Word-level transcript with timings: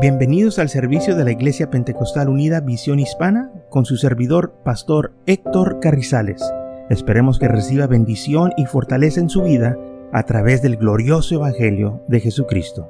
Bienvenidos 0.00 0.60
al 0.60 0.68
servicio 0.68 1.16
de 1.16 1.24
la 1.24 1.32
Iglesia 1.32 1.70
Pentecostal 1.70 2.28
Unida 2.28 2.60
Visión 2.60 3.00
Hispana 3.00 3.50
con 3.68 3.84
su 3.84 3.96
servidor, 3.96 4.54
Pastor 4.64 5.12
Héctor 5.26 5.80
Carrizales. 5.80 6.40
Esperemos 6.88 7.40
que 7.40 7.48
reciba 7.48 7.88
bendición 7.88 8.52
y 8.56 8.66
fortaleza 8.66 9.18
en 9.18 9.28
su 9.28 9.42
vida 9.42 9.76
a 10.12 10.22
través 10.22 10.62
del 10.62 10.76
glorioso 10.76 11.34
Evangelio 11.34 12.04
de 12.06 12.20
Jesucristo. 12.20 12.86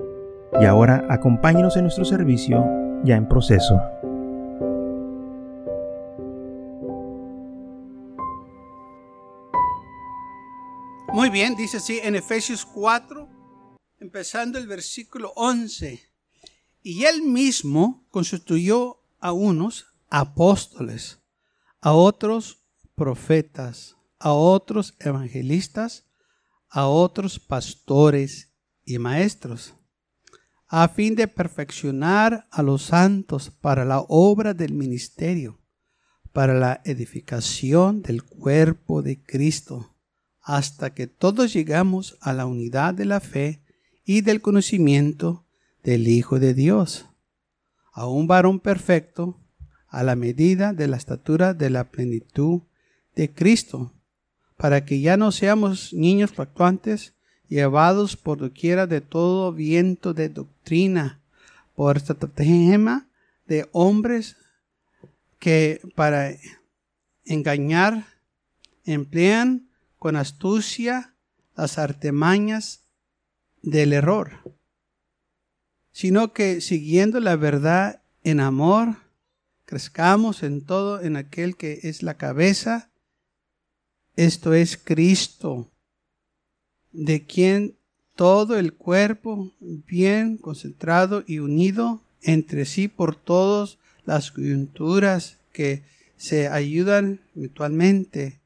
Y 0.60 0.66
ahora 0.66 1.06
acompáñenos 1.08 1.78
en 1.78 1.84
nuestro 1.84 2.04
servicio 2.04 2.62
ya 3.04 3.16
en 3.16 3.26
proceso. 3.26 3.80
Muy 11.14 11.30
bien, 11.30 11.56
dice 11.56 11.78
así 11.78 12.00
en 12.02 12.16
Efesios 12.16 12.66
4, 12.66 13.26
empezando 13.98 14.58
el 14.58 14.66
versículo 14.66 15.32
11. 15.36 16.07
Y 16.90 17.04
él 17.04 17.20
mismo 17.20 18.06
constituyó 18.10 19.02
a 19.20 19.32
unos 19.32 19.88
apóstoles, 20.08 21.18
a 21.82 21.92
otros 21.92 22.64
profetas, 22.94 23.98
a 24.18 24.32
otros 24.32 24.94
evangelistas, 24.98 26.06
a 26.70 26.86
otros 26.86 27.40
pastores 27.40 28.54
y 28.86 28.96
maestros, 28.96 29.74
a 30.66 30.88
fin 30.88 31.14
de 31.14 31.28
perfeccionar 31.28 32.48
a 32.50 32.62
los 32.62 32.84
santos 32.84 33.50
para 33.50 33.84
la 33.84 34.00
obra 34.08 34.54
del 34.54 34.72
ministerio, 34.72 35.60
para 36.32 36.54
la 36.54 36.80
edificación 36.86 38.00
del 38.00 38.22
cuerpo 38.22 39.02
de 39.02 39.22
Cristo, 39.22 39.94
hasta 40.40 40.94
que 40.94 41.06
todos 41.06 41.52
llegamos 41.52 42.16
a 42.22 42.32
la 42.32 42.46
unidad 42.46 42.94
de 42.94 43.04
la 43.04 43.20
fe 43.20 43.62
y 44.06 44.22
del 44.22 44.40
conocimiento 44.40 45.44
del 45.82 46.08
Hijo 46.08 46.38
de 46.38 46.54
Dios, 46.54 47.06
a 47.92 48.06
un 48.06 48.26
varón 48.26 48.60
perfecto, 48.60 49.38
a 49.88 50.02
la 50.02 50.16
medida 50.16 50.72
de 50.72 50.88
la 50.88 50.96
estatura 50.96 51.54
de 51.54 51.70
la 51.70 51.90
plenitud 51.90 52.62
de 53.14 53.32
Cristo, 53.32 53.92
para 54.56 54.84
que 54.84 55.00
ya 55.00 55.16
no 55.16 55.32
seamos 55.32 55.92
niños 55.92 56.32
fluctuantes, 56.32 57.14
llevados 57.48 58.16
por 58.16 58.38
doquiera 58.38 58.86
de 58.86 59.00
todo 59.00 59.52
viento 59.52 60.12
de 60.12 60.28
doctrina, 60.28 61.20
por 61.74 61.96
estratagema 61.96 63.08
de 63.46 63.68
hombres 63.72 64.36
que 65.38 65.80
para 65.94 66.32
engañar 67.24 68.04
emplean 68.84 69.70
con 69.98 70.16
astucia 70.16 71.14
las 71.56 71.78
artemañas 71.78 72.84
del 73.62 73.92
error 73.92 74.57
sino 75.98 76.32
que 76.32 76.60
siguiendo 76.60 77.18
la 77.18 77.34
verdad 77.34 78.02
en 78.22 78.38
amor, 78.38 78.98
crezcamos 79.64 80.44
en 80.44 80.64
todo 80.64 81.00
en 81.02 81.16
aquel 81.16 81.56
que 81.56 81.80
es 81.82 82.04
la 82.04 82.14
cabeza, 82.14 82.92
esto 84.14 84.54
es 84.54 84.76
Cristo, 84.76 85.68
de 86.92 87.26
quien 87.26 87.74
todo 88.14 88.56
el 88.60 88.74
cuerpo, 88.74 89.52
bien 89.58 90.36
concentrado 90.36 91.24
y 91.26 91.40
unido 91.40 92.00
entre 92.22 92.64
sí 92.64 92.86
por 92.86 93.16
todas 93.16 93.78
las 94.04 94.30
coyunturas 94.30 95.38
que 95.52 95.82
se 96.16 96.46
ayudan 96.46 97.22
mutuamente, 97.34 98.38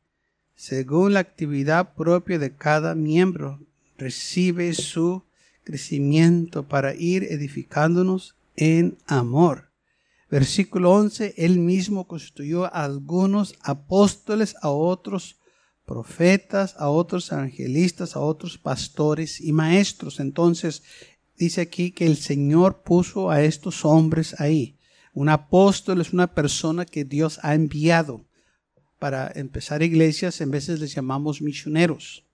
según 0.56 1.12
la 1.12 1.20
actividad 1.20 1.92
propia 1.92 2.38
de 2.38 2.56
cada 2.56 2.94
miembro, 2.94 3.60
recibe 3.98 4.72
su 4.72 5.22
crecimiento 5.64 6.68
para 6.68 6.94
ir 6.94 7.24
edificándonos 7.24 8.36
en 8.56 8.98
amor. 9.06 9.70
Versículo 10.30 10.92
11, 10.92 11.34
él 11.36 11.58
mismo 11.58 12.06
constituyó 12.06 12.64
a 12.64 12.84
algunos 12.84 13.54
apóstoles, 13.62 14.54
a 14.62 14.70
otros 14.70 15.38
profetas, 15.84 16.74
a 16.78 16.88
otros 16.88 17.30
evangelistas, 17.30 18.16
a 18.16 18.20
otros 18.20 18.56
pastores 18.56 19.40
y 19.40 19.52
maestros. 19.52 20.20
Entonces, 20.20 20.82
dice 21.36 21.60
aquí 21.60 21.90
que 21.90 22.06
el 22.06 22.16
Señor 22.16 22.82
puso 22.82 23.30
a 23.30 23.42
estos 23.42 23.84
hombres 23.84 24.40
ahí. 24.40 24.78
Un 25.12 25.28
apóstol 25.28 26.00
es 26.00 26.14
una 26.14 26.34
persona 26.34 26.86
que 26.86 27.04
Dios 27.04 27.38
ha 27.42 27.54
enviado 27.54 28.24
para 28.98 29.30
empezar 29.34 29.82
iglesias, 29.82 30.40
en 30.40 30.50
veces 30.50 30.80
les 30.80 30.94
llamamos 30.94 31.42
misioneros. 31.42 32.24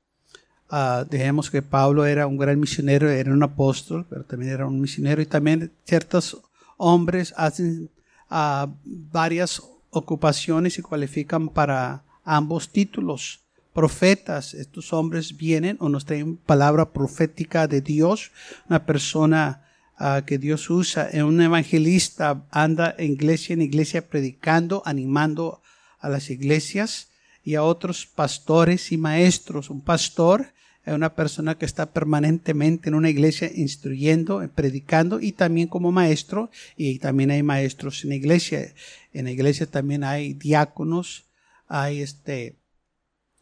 Uh, 0.71 1.09
que 1.51 1.63
Pablo 1.63 2.05
era 2.05 2.27
un 2.27 2.37
gran 2.37 2.61
misionero, 2.61 3.09
era 3.09 3.33
un 3.33 3.43
apóstol, 3.43 4.05
pero 4.09 4.23
también 4.25 4.53
era 4.53 4.67
un 4.67 4.79
misionero 4.79 5.23
y 5.23 5.27
también 5.27 5.73
ciertos 5.87 6.43
hombres 6.77 7.33
hacen 7.39 7.89
uh, 8.31 8.67
varias 8.85 9.63
ocupaciones 9.89 10.79
y 10.79 10.83
cualifican 10.83 11.49
para 11.49 12.03
ambos 12.23 12.69
títulos. 12.69 13.41
Profetas, 13.73 14.53
estos 14.53 14.93
hombres 14.93 15.39
vienen 15.39 15.79
o 15.81 15.89
nos 15.89 16.05
traen 16.05 16.37
palabra 16.37 16.91
profética 16.91 17.67
de 17.67 17.81
Dios, 17.81 18.31
una 18.69 18.85
persona 18.85 19.65
uh, 19.99 20.23
que 20.27 20.37
Dios 20.37 20.69
usa, 20.69 21.09
un 21.15 21.41
evangelista 21.41 22.45
anda 22.51 22.95
en 22.99 23.13
iglesia 23.13 23.55
en 23.55 23.63
iglesia 23.63 24.07
predicando, 24.07 24.83
animando 24.85 25.63
a 25.99 26.11
las 26.11 26.29
iglesias 26.29 27.09
y 27.43 27.55
a 27.55 27.63
otros 27.63 28.05
pastores 28.05 28.93
y 28.93 28.99
maestros. 28.99 29.71
Un 29.71 29.81
pastor 29.81 30.53
es 30.89 30.95
una 30.95 31.15
persona 31.15 31.59
que 31.59 31.67
está 31.67 31.93
permanentemente 31.93 32.89
en 32.89 32.95
una 32.95 33.11
iglesia 33.11 33.51
instruyendo, 33.55 34.49
predicando 34.55 35.21
y 35.21 35.33
también 35.33 35.69
como 35.69 35.93
maestro. 35.93 36.51
Y 36.77 36.99
también 36.99 37.31
hay 37.31 37.43
maestros 37.43 38.03
en 38.05 38.11
la 38.11 38.17
iglesia. 38.17 38.73
En 39.13 39.27
la 39.27 39.31
iglesia 39.31 39.67
también 39.67 40.03
hay 40.03 40.33
diáconos, 40.33 41.27
hay 41.67 42.01
este, 42.01 42.57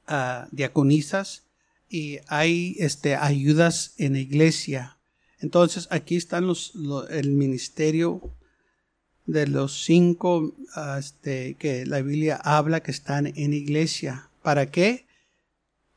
uh, 0.09 0.49
diaconisas 0.51 1.45
y 1.89 2.19
hay 2.27 2.77
este, 2.81 3.15
ayudas 3.15 3.95
en 3.99 4.15
la 4.15 4.19
iglesia. 4.19 4.99
Entonces 5.39 5.87
aquí 5.91 6.17
están 6.17 6.47
los, 6.47 6.73
el 7.11 7.31
ministerio 7.31 8.35
de 9.27 9.47
los 9.47 9.85
cinco 9.85 10.55
ah, 10.75 10.97
este, 10.99 11.55
que 11.55 11.87
la 11.87 12.01
Biblia 12.03 12.41
habla 12.43 12.83
que 12.83 12.91
están 12.91 13.29
en 13.29 13.53
iglesia. 13.53 14.31
¿Para 14.43 14.71
qué? 14.71 15.06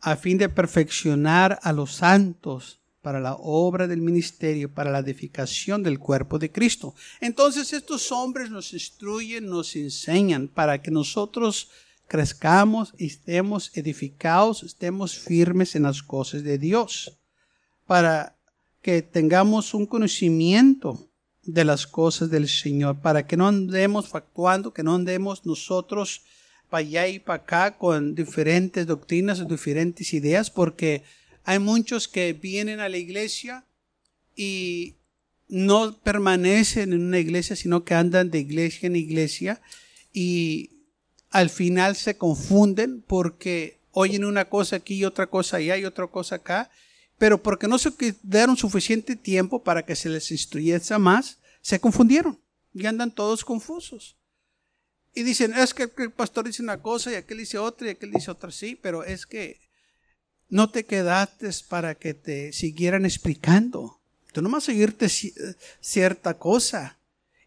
A 0.02 0.16
fin 0.16 0.38
de 0.38 0.50
perfeccionar 0.50 1.60
a 1.62 1.74
los 1.74 1.96
santos 1.96 2.80
para 3.02 3.20
la 3.20 3.36
obra 3.36 3.88
del 3.88 4.02
ministerio, 4.02 4.74
para 4.74 4.92
la 4.92 5.00
edificación 5.00 5.84
del 5.84 6.00
cuerpo 6.00 6.38
de 6.38 6.52
Cristo. 6.52 6.94
Entonces 7.22 7.74
estos 7.74 8.12
hombres 8.12 8.50
nos 8.50 8.74
instruyen, 8.74 9.48
nos 9.48 9.76
enseñan 9.76 10.48
para 10.48 10.82
que 10.82 10.92
nosotros 10.92 11.70
crezcamos 12.08 12.94
estemos 12.98 13.72
edificados, 13.76 14.64
estemos 14.64 15.18
firmes 15.18 15.76
en 15.76 15.84
las 15.84 16.04
cosas 16.04 16.44
de 16.44 16.58
Dios, 16.58 17.18
para 17.86 18.36
que 18.82 19.02
tengamos 19.02 19.74
un 19.74 19.86
conocimiento 19.86 21.10
de 21.44 21.66
las 21.66 21.88
cosas 21.88 22.30
del 22.30 22.50
Señor, 22.50 23.00
para 23.00 23.26
que 23.26 23.38
no 23.38 23.48
andemos 23.48 24.08
factuando, 24.10 24.74
que 24.74 24.84
no 24.84 24.96
andemos 24.96 25.46
nosotros 25.46 26.24
para 26.70 26.82
allá 26.82 27.08
y 27.08 27.20
para 27.20 27.44
acá 27.44 27.78
con 27.78 28.16
diferentes 28.16 28.86
doctrinas 28.86 29.40
o 29.40 29.46
diferentes 29.46 30.14
ideas, 30.14 30.50
porque 30.52 31.04
hay 31.44 31.60
muchos 31.60 32.08
que 32.08 32.34
vienen 32.34 32.80
a 32.80 32.90
la 32.90 32.98
iglesia 32.98 33.66
y 34.36 34.96
no 35.48 35.98
permanecen 35.98 36.94
en 36.94 37.02
una 37.02 37.20
iglesia, 37.20 37.56
sino 37.56 37.84
que 37.84 37.96
andan 37.96 38.30
de 38.30 38.40
iglesia 38.40 38.88
en 38.88 38.96
iglesia 38.96 39.62
y 40.14 40.70
al 41.32 41.50
final 41.50 41.96
se 41.96 42.18
confunden 42.18 43.02
porque 43.02 43.80
oyen 43.92 44.26
una 44.26 44.46
cosa 44.46 44.78
aquí 44.78 44.96
y 44.96 45.06
otra 45.06 45.28
cosa 45.28 45.58
allá 45.58 45.78
y 45.78 45.86
otra 45.86 46.08
cosa 46.08 46.36
acá, 46.36 46.70
pero 47.18 47.42
porque 47.42 47.68
no 47.68 47.78
se 47.78 47.92
dieron 48.24 48.56
suficiente 48.56 49.16
tiempo 49.16 49.64
para 49.64 49.86
que 49.86 49.96
se 49.96 50.10
les 50.10 50.32
instruyese 50.32 50.98
más, 51.00 51.40
se 51.62 51.80
confundieron 51.80 52.40
y 52.74 52.86
andan 52.86 53.12
todos 53.12 53.44
confusos. 53.44 54.19
Y 55.14 55.24
dicen, 55.24 55.54
es 55.54 55.74
que 55.74 55.90
el 55.98 56.12
pastor 56.12 56.46
dice 56.46 56.62
una 56.62 56.82
cosa 56.82 57.12
y 57.12 57.16
aquel 57.16 57.40
dice 57.40 57.58
otra 57.58 57.88
y 57.88 57.92
aquel 57.92 58.12
dice 58.12 58.32
otra, 58.32 58.52
sí, 58.52 58.78
pero 58.80 59.04
es 59.04 59.26
que 59.26 59.60
no 60.50 60.70
te 60.70 60.86
quedaste 60.86 61.50
para 61.68 61.96
que 61.96 62.14
te 62.14 62.54
siguieran 62.54 63.06
explicando. 63.06 64.00
Tú 64.32 64.42
nomás 64.42 64.64
seguirte 64.64 65.08
cierta 65.80 66.38
cosa. 66.38 66.98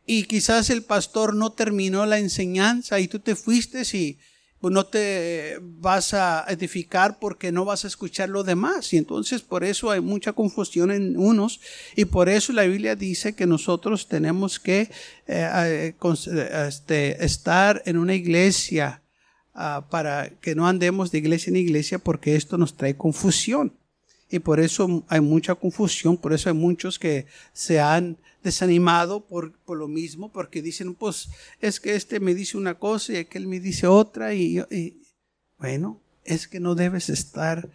Y 0.04 0.24
quizás 0.24 0.70
el 0.70 0.82
pastor 0.82 1.34
no 1.34 1.52
terminó 1.52 2.06
la 2.06 2.18
enseñanza 2.18 2.98
y 2.98 3.08
tú 3.08 3.20
te 3.20 3.36
fuiste 3.36 3.82
y 3.96 4.18
no 4.70 4.86
te 4.86 5.58
vas 5.60 6.14
a 6.14 6.44
edificar 6.48 7.18
porque 7.18 7.50
no 7.50 7.64
vas 7.64 7.84
a 7.84 7.88
escuchar 7.88 8.28
lo 8.28 8.44
demás. 8.44 8.92
Y 8.92 8.96
entonces 8.96 9.42
por 9.42 9.64
eso 9.64 9.90
hay 9.90 10.00
mucha 10.00 10.32
confusión 10.32 10.90
en 10.90 11.16
unos 11.16 11.60
y 11.96 12.04
por 12.04 12.28
eso 12.28 12.52
la 12.52 12.62
Biblia 12.62 12.94
dice 12.94 13.34
que 13.34 13.46
nosotros 13.46 14.08
tenemos 14.08 14.60
que 14.60 14.90
eh, 15.26 15.94
eh, 15.96 15.96
este, 16.68 17.24
estar 17.24 17.82
en 17.86 17.98
una 17.98 18.14
iglesia 18.14 19.02
ah, 19.54 19.86
para 19.90 20.30
que 20.40 20.54
no 20.54 20.66
andemos 20.66 21.10
de 21.10 21.18
iglesia 21.18 21.50
en 21.50 21.56
iglesia 21.56 21.98
porque 21.98 22.36
esto 22.36 22.58
nos 22.58 22.76
trae 22.76 22.96
confusión. 22.96 23.81
Y 24.32 24.38
por 24.38 24.60
eso 24.60 25.04
hay 25.08 25.20
mucha 25.20 25.54
confusión, 25.54 26.16
por 26.16 26.32
eso 26.32 26.48
hay 26.48 26.54
muchos 26.54 26.98
que 26.98 27.26
se 27.52 27.80
han 27.80 28.16
desanimado 28.42 29.26
por, 29.26 29.52
por 29.60 29.76
lo 29.76 29.88
mismo, 29.88 30.32
porque 30.32 30.62
dicen, 30.62 30.94
pues 30.94 31.28
es 31.60 31.78
que 31.78 31.94
este 31.94 32.18
me 32.18 32.34
dice 32.34 32.56
una 32.56 32.78
cosa 32.78 33.12
y 33.12 33.16
aquel 33.16 33.46
me 33.46 33.60
dice 33.60 33.86
otra. 33.86 34.32
Y, 34.32 34.58
y 34.70 35.02
bueno, 35.58 36.00
es 36.24 36.48
que 36.48 36.60
no 36.60 36.74
debes 36.74 37.10
estar 37.10 37.68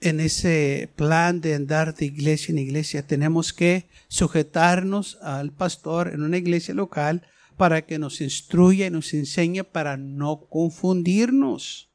en 0.00 0.20
ese 0.20 0.92
plan 0.96 1.40
de 1.40 1.54
andar 1.54 1.94
de 1.94 2.04
iglesia 2.04 2.52
en 2.52 2.58
iglesia. 2.58 3.06
Tenemos 3.06 3.54
que 3.54 3.88
sujetarnos 4.08 5.16
al 5.22 5.50
pastor 5.50 6.08
en 6.08 6.22
una 6.22 6.36
iglesia 6.36 6.74
local 6.74 7.26
para 7.56 7.86
que 7.86 7.98
nos 7.98 8.20
instruya 8.20 8.86
y 8.86 8.90
nos 8.90 9.14
enseñe 9.14 9.64
para 9.64 9.96
no 9.96 10.46
confundirnos. 10.50 11.90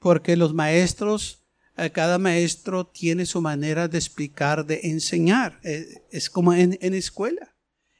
Porque 0.00 0.36
los 0.36 0.54
maestros, 0.54 1.39
cada 1.88 2.18
maestro 2.18 2.86
tiene 2.86 3.24
su 3.24 3.40
manera 3.40 3.88
de 3.88 3.96
explicar, 3.96 4.66
de 4.66 4.80
enseñar. 4.84 5.58
Eh, 5.64 5.86
es 6.10 6.28
como 6.28 6.52
en, 6.52 6.78
en 6.82 6.92
escuela. 6.92 7.54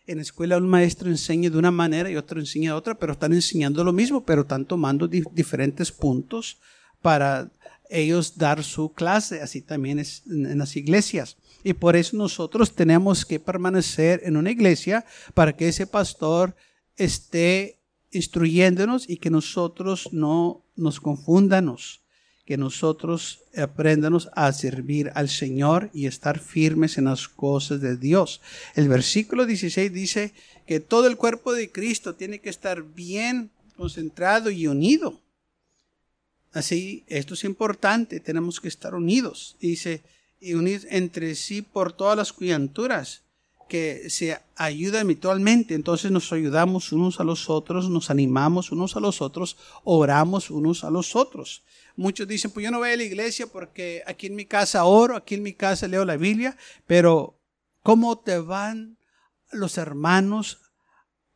En 0.07 0.19
escuela 0.19 0.59
un 0.59 0.69
maestro 0.69 1.09
enseña 1.09 1.49
de 1.49 1.57
una 1.57 1.71
manera 1.71 2.11
y 2.11 2.17
otro 2.17 2.41
enseña 2.41 2.73
de 2.73 2.77
otra, 2.77 2.99
pero 2.99 3.13
están 3.13 3.33
enseñando 3.33 3.83
lo 3.83 3.93
mismo, 3.93 4.25
pero 4.25 4.43
están 4.43 4.67
tomando 4.67 5.09
diferentes 5.09 5.93
puntos 5.93 6.59
para 7.01 7.51
ellos 7.91 8.39
dar 8.39 8.63
su 8.63 8.93
clase, 8.93 9.41
así 9.41 9.61
también 9.61 9.99
es 9.99 10.23
en 10.27 10.59
las 10.59 10.77
iglesias. 10.77 11.37
Y 11.63 11.75
por 11.75 11.97
eso 11.97 12.17
nosotros 12.17 12.75
tenemos 12.75 13.27
que 13.27 13.41
permanecer 13.41 14.23
en 14.25 14.37
una 14.37 14.51
iglesia 14.51 15.05
para 15.35 15.55
que 15.55 15.69
ese 15.69 15.87
pastor 15.87 16.55
esté 16.97 17.81
instruyéndonos 18.13 19.09
y 19.09 19.19
que 19.19 19.31
nosotros 19.31 20.09
no 20.13 20.65
nos 20.77 21.01
confundamos, 21.01 22.03
que 22.51 22.57
nosotros 22.57 23.45
aprendamos 23.57 24.29
a 24.35 24.53
servir 24.53 25.13
al 25.15 25.29
Señor 25.29 25.89
y 25.95 26.07
estar 26.07 26.41
firmes 26.41 26.99
en 26.99 27.05
las 27.05 27.29
cosas 27.29 27.81
de 27.81 27.97
Dios. 27.97 28.41
El 28.75 28.89
versículo 28.89 29.47
16 29.47 29.93
dice 29.93 30.33
que 30.67 30.81
todo 30.81 31.07
el 31.07 31.17
cuerpo 31.17 31.53
de 31.53 31.71
Cristo 31.71 32.17
tiene 32.17 32.41
que 32.41 32.51
estar 32.51 32.83
bien 32.83 33.53
concentrado 33.77 34.51
y 34.51 34.67
unido. 34.67 35.21
Así, 36.53 37.05
esto 37.07 37.35
es 37.35 37.45
importante, 37.45 38.19
tenemos 38.19 38.61
que 38.61 38.67
estar 38.67 38.97
unidos. 38.97 39.55
Dice, 39.61 40.03
y 40.41 40.55
unidos 40.55 40.89
entre 40.91 41.37
sí 41.37 41.63
por 41.63 41.93
todas 41.93 42.17
las 42.17 42.33
coyunturas, 42.33 43.23
que 43.69 44.11
se 44.11 44.37
ayudan 44.57 45.07
mutuamente. 45.07 45.75
Entonces 45.75 46.11
nos 46.11 46.33
ayudamos 46.33 46.91
unos 46.91 47.21
a 47.21 47.25
los 47.25 47.49
otros, 47.49 47.89
nos 47.89 48.11
animamos 48.11 48.73
unos 48.73 48.97
a 48.97 49.01
los 49.01 49.23
otros, 49.23 49.57
oramos 49.85 50.51
unos 50.51 50.83
a 50.83 50.91
los 50.91 51.15
otros. 51.15 51.63
Muchos 52.01 52.27
dicen, 52.27 52.51
pues 52.51 52.65
yo 52.65 52.71
no 52.71 52.79
voy 52.79 52.93
a 52.93 52.97
la 52.97 53.03
iglesia 53.03 53.47
porque 53.47 54.03
aquí 54.07 54.29
en 54.29 54.35
mi 54.35 54.47
casa 54.47 54.85
oro, 54.85 55.17
aquí 55.17 55.35
en 55.35 55.43
mi 55.43 55.53
casa 55.53 55.87
leo 55.87 56.07
la 56.07 56.17
Biblia, 56.17 56.57
pero 56.87 57.39
¿cómo 57.83 58.19
te 58.19 58.39
van 58.39 58.97
los 59.53 59.77
hermanos 59.77 60.63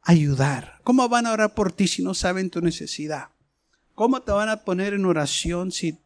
a 0.00 0.12
ayudar? 0.12 0.80
¿Cómo 0.82 1.06
van 1.10 1.26
a 1.26 1.32
orar 1.32 1.52
por 1.52 1.70
ti 1.70 1.86
si 1.86 2.02
no 2.02 2.14
saben 2.14 2.48
tu 2.48 2.62
necesidad? 2.62 3.28
¿Cómo 3.94 4.22
te 4.22 4.32
van 4.32 4.48
a 4.48 4.64
poner 4.64 4.94
en 4.94 5.04
oración 5.04 5.70
si 5.70 5.98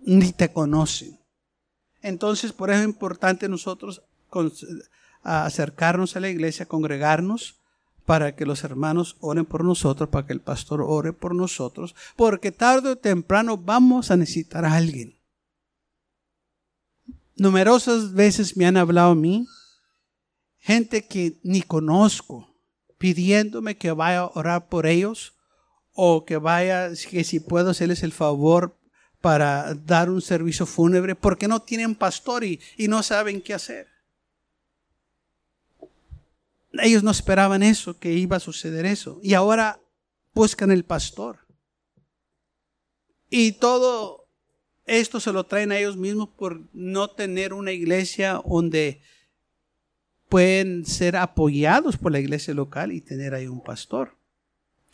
ni 0.00 0.32
te 0.32 0.52
conocen? 0.52 1.16
Entonces, 2.00 2.52
por 2.52 2.70
eso 2.70 2.80
es 2.80 2.86
importante 2.86 3.48
nosotros 3.48 4.02
acercarnos 5.22 6.16
a 6.16 6.20
la 6.20 6.28
iglesia, 6.28 6.66
congregarnos, 6.66 7.54
para 8.04 8.34
que 8.34 8.46
los 8.46 8.64
hermanos 8.64 9.16
oren 9.20 9.44
por 9.44 9.64
nosotros, 9.64 10.08
para 10.08 10.26
que 10.26 10.32
el 10.32 10.40
pastor 10.40 10.82
ore 10.82 11.12
por 11.12 11.34
nosotros, 11.34 11.94
porque 12.16 12.52
tarde 12.52 12.90
o 12.90 12.96
temprano 12.96 13.56
vamos 13.56 14.10
a 14.10 14.16
necesitar 14.16 14.64
a 14.64 14.74
alguien. 14.74 15.18
Numerosas 17.36 18.12
veces 18.12 18.56
me 18.56 18.66
han 18.66 18.76
hablado 18.76 19.12
a 19.12 19.14
mí, 19.14 19.46
gente 20.58 21.06
que 21.06 21.40
ni 21.42 21.62
conozco, 21.62 22.54
pidiéndome 22.98 23.76
que 23.76 23.90
vaya 23.92 24.20
a 24.20 24.30
orar 24.34 24.68
por 24.68 24.86
ellos 24.86 25.34
o 25.92 26.24
que 26.24 26.36
vaya, 26.36 26.90
que 27.10 27.24
si 27.24 27.40
puedo 27.40 27.70
hacerles 27.70 28.02
el 28.02 28.12
favor 28.12 28.78
para 29.20 29.74
dar 29.74 30.10
un 30.10 30.20
servicio 30.20 30.66
fúnebre, 30.66 31.14
porque 31.14 31.48
no 31.48 31.60
tienen 31.60 31.94
pastor 31.94 32.44
y, 32.44 32.60
y 32.76 32.88
no 32.88 33.02
saben 33.02 33.40
qué 33.40 33.54
hacer. 33.54 33.91
Ellos 36.80 37.02
no 37.02 37.10
esperaban 37.10 37.62
eso, 37.62 37.98
que 37.98 38.12
iba 38.12 38.36
a 38.36 38.40
suceder 38.40 38.86
eso. 38.86 39.20
Y 39.22 39.34
ahora 39.34 39.80
buscan 40.32 40.70
el 40.70 40.84
pastor. 40.84 41.40
Y 43.28 43.52
todo 43.52 44.28
esto 44.86 45.20
se 45.20 45.32
lo 45.32 45.44
traen 45.44 45.72
a 45.72 45.78
ellos 45.78 45.96
mismos 45.96 46.28
por 46.30 46.68
no 46.72 47.10
tener 47.10 47.52
una 47.52 47.72
iglesia 47.72 48.42
donde 48.44 49.00
pueden 50.28 50.86
ser 50.86 51.16
apoyados 51.16 51.96
por 51.96 52.12
la 52.12 52.20
iglesia 52.20 52.54
local 52.54 52.92
y 52.92 53.00
tener 53.00 53.34
ahí 53.34 53.46
un 53.46 53.62
pastor. 53.62 54.16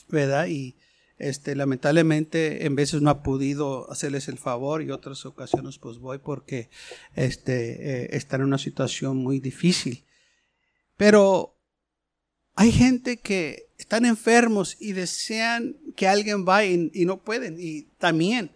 ¿Verdad? 0.08 0.46
Y 0.46 0.76
este, 1.18 1.56
lamentablemente 1.56 2.64
en 2.64 2.76
veces 2.76 3.02
no 3.02 3.10
ha 3.10 3.22
podido 3.22 3.90
hacerles 3.90 4.28
el 4.28 4.38
favor 4.38 4.82
y 4.82 4.90
otras 4.90 5.26
ocasiones 5.26 5.78
pues 5.78 5.98
voy 5.98 6.18
porque 6.18 6.70
este, 7.14 8.04
eh, 8.04 8.08
están 8.12 8.40
en 8.40 8.46
una 8.46 8.58
situación 8.58 9.16
muy 9.16 9.40
difícil. 9.40 10.04
Pero 10.96 11.57
hay 12.60 12.72
gente 12.72 13.20
que 13.20 13.70
están 13.78 14.04
enfermos 14.04 14.76
y 14.80 14.90
desean 14.90 15.76
que 15.94 16.08
alguien 16.08 16.44
vaya 16.44 16.68
y, 16.92 17.04
no 17.04 17.22
pueden. 17.22 17.54
Y 17.56 17.82
también 17.98 18.50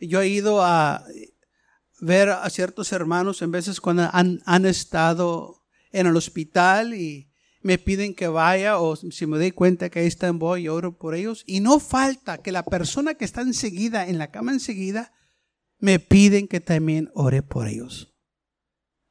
yo 0.00 0.20
he 0.20 0.28
ido 0.28 0.62
a 0.62 1.04
ver 2.00 2.28
a 2.28 2.48
ciertos 2.50 2.92
hermanos 2.92 3.42
en 3.42 3.50
veces 3.50 3.80
cuando 3.80 4.08
han, 4.12 4.42
han 4.46 4.64
estado 4.64 5.66
en 5.90 6.06
el 6.06 6.14
hospital 6.14 6.94
y 6.94 7.32
me 7.60 7.78
piden 7.78 8.14
que 8.14 8.28
vaya 8.28 8.78
o 8.78 8.94
si 8.94 9.26
me 9.26 9.38
doy 9.38 9.50
cuenta 9.50 9.90
que 9.90 9.98
ahí 9.98 10.06
están 10.06 10.38
voy 10.38 10.62
y 10.62 10.68
oro 10.68 10.96
por 10.96 11.16
ellos. 11.16 11.42
Y 11.44 11.58
no 11.58 11.80
falta 11.80 12.38
que 12.38 12.52
la 12.52 12.64
persona 12.64 13.14
que 13.14 13.24
está 13.24 13.40
enseguida, 13.40 14.06
en 14.06 14.18
la 14.18 14.30
cama 14.30 14.52
enseguida, 14.52 15.12
me 15.80 15.98
piden 15.98 16.46
que 16.46 16.60
también 16.60 17.10
ore 17.12 17.42
por 17.42 17.66
ellos. 17.66 18.14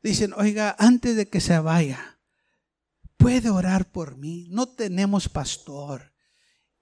Dicen, 0.02 0.32
oiga, 0.38 0.74
antes 0.80 1.18
de 1.18 1.28
que 1.28 1.42
se 1.42 1.60
vaya, 1.60 2.17
puede 3.18 3.50
orar 3.50 3.92
por 3.92 4.18
mí. 4.18 4.48
No 4.50 4.68
tenemos 4.68 5.28
pastor. 5.28 6.14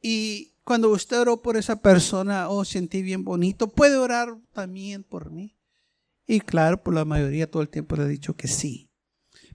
Y 0.02 0.56
cuando 0.64 0.90
usted 0.90 1.20
oró 1.20 1.42
por 1.42 1.58
esa 1.58 1.82
persona, 1.82 2.50
oh, 2.50 2.66
sentí 2.66 3.02
bien 3.02 3.24
bonito, 3.24 3.68
puede 3.68 3.98
orar 3.98 4.38
también 4.54 5.04
por 5.04 5.32
mí. 5.32 5.58
Y 6.28 6.40
claro, 6.42 6.84
por 6.84 6.94
la 6.94 7.06
mayoría 7.06 7.50
todo 7.50 7.62
el 7.62 7.70
tiempo 7.70 7.96
le 7.96 8.04
he 8.04 8.08
dicho 8.08 8.36
que 8.36 8.48
sí. 8.48 8.92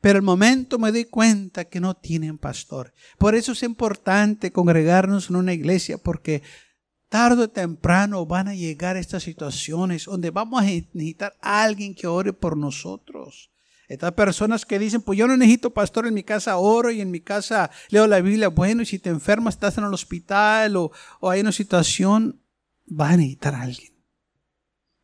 Pero 0.01 0.17
al 0.19 0.23
momento 0.23 0.79
me 0.79 0.93
di 0.93 1.05
cuenta 1.05 1.67
que 1.67 1.81
no 1.81 1.95
tienen 1.95 2.39
pastor. 2.39 2.93
Por 3.19 3.35
eso 3.35 3.53
es 3.53 3.63
importante 3.63 4.51
congregarnos 4.51 5.31
en 5.31 5.37
una 5.37 5.53
iglesia 5.53 5.99
porque 5.99 6.43
tarde 7.09 7.45
o 7.45 7.51
temprano 7.51 8.25
van 8.25 8.49
a 8.49 8.55
llegar 8.55 8.97
estas 8.97 9.25
situaciones 9.25 10.05
donde 10.07 10.31
vamos 10.31 10.63
a 10.63 10.65
necesitar 10.65 11.37
a 11.43 11.63
alguien 11.65 11.95
que 11.95 12.07
ore 12.07 12.33
por 12.33 12.57
nosotros. 12.57 13.51
Estas 13.91 14.13
personas 14.13 14.65
que 14.65 14.79
dicen, 14.79 15.03
pues 15.03 15.19
yo 15.19 15.27
no 15.27 15.37
necesito 15.37 15.75
pastor 15.75 16.07
en 16.07 16.15
mi 16.15 16.23
casa, 16.23 16.59
oro 16.59 16.93
y 16.93 17.01
en 17.01 17.11
mi 17.11 17.19
casa 17.19 17.73
leo 17.89 18.07
la 18.07 18.21
Biblia. 18.21 18.47
Bueno, 18.47 18.83
y 18.83 18.87
si 18.87 19.01
te 19.01 19.11
enfermas, 19.11 19.55
estás 19.55 19.79
en 19.79 19.85
el 19.85 19.93
hospital 19.93 20.77
o, 20.77 20.93
o 21.19 21.29
hay 21.29 21.41
una 21.41 21.51
situación, 21.51 22.41
va 22.89 23.11
a 23.11 23.17
necesitar 23.17 23.57
a 23.57 23.63
alguien. 23.63 23.93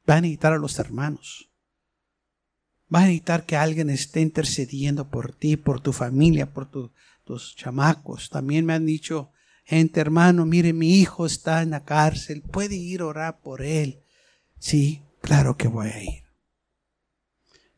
Va 0.09 0.15
a 0.15 0.21
necesitar 0.21 0.53
a 0.53 0.59
los 0.59 0.79
hermanos. 0.79 1.51
Vas 2.87 3.03
a 3.03 3.07
necesitar 3.07 3.45
que 3.45 3.57
alguien 3.57 3.91
esté 3.91 4.21
intercediendo 4.21 5.11
por 5.11 5.35
ti, 5.35 5.57
por 5.57 5.81
tu 5.81 5.93
familia, 5.93 6.53
por 6.53 6.71
tus 6.71 7.57
chamacos. 7.57 8.31
También 8.31 8.65
me 8.65 8.75
han 8.75 8.87
dicho, 8.87 9.33
gente 9.65 9.99
hermano, 9.99 10.47
mire, 10.47 10.73
mi 10.73 11.01
hijo 11.01 11.27
está 11.27 11.63
en 11.63 11.71
la 11.71 11.85
cárcel, 11.85 12.41
puede 12.41 12.77
ir 12.77 13.01
a 13.01 13.07
orar 13.07 13.41
por 13.41 13.63
él. 13.63 14.05
Sí, 14.61 15.03
claro 15.23 15.57
que 15.57 15.67
voy 15.67 15.89
a 15.89 16.05
ir. 16.05 16.26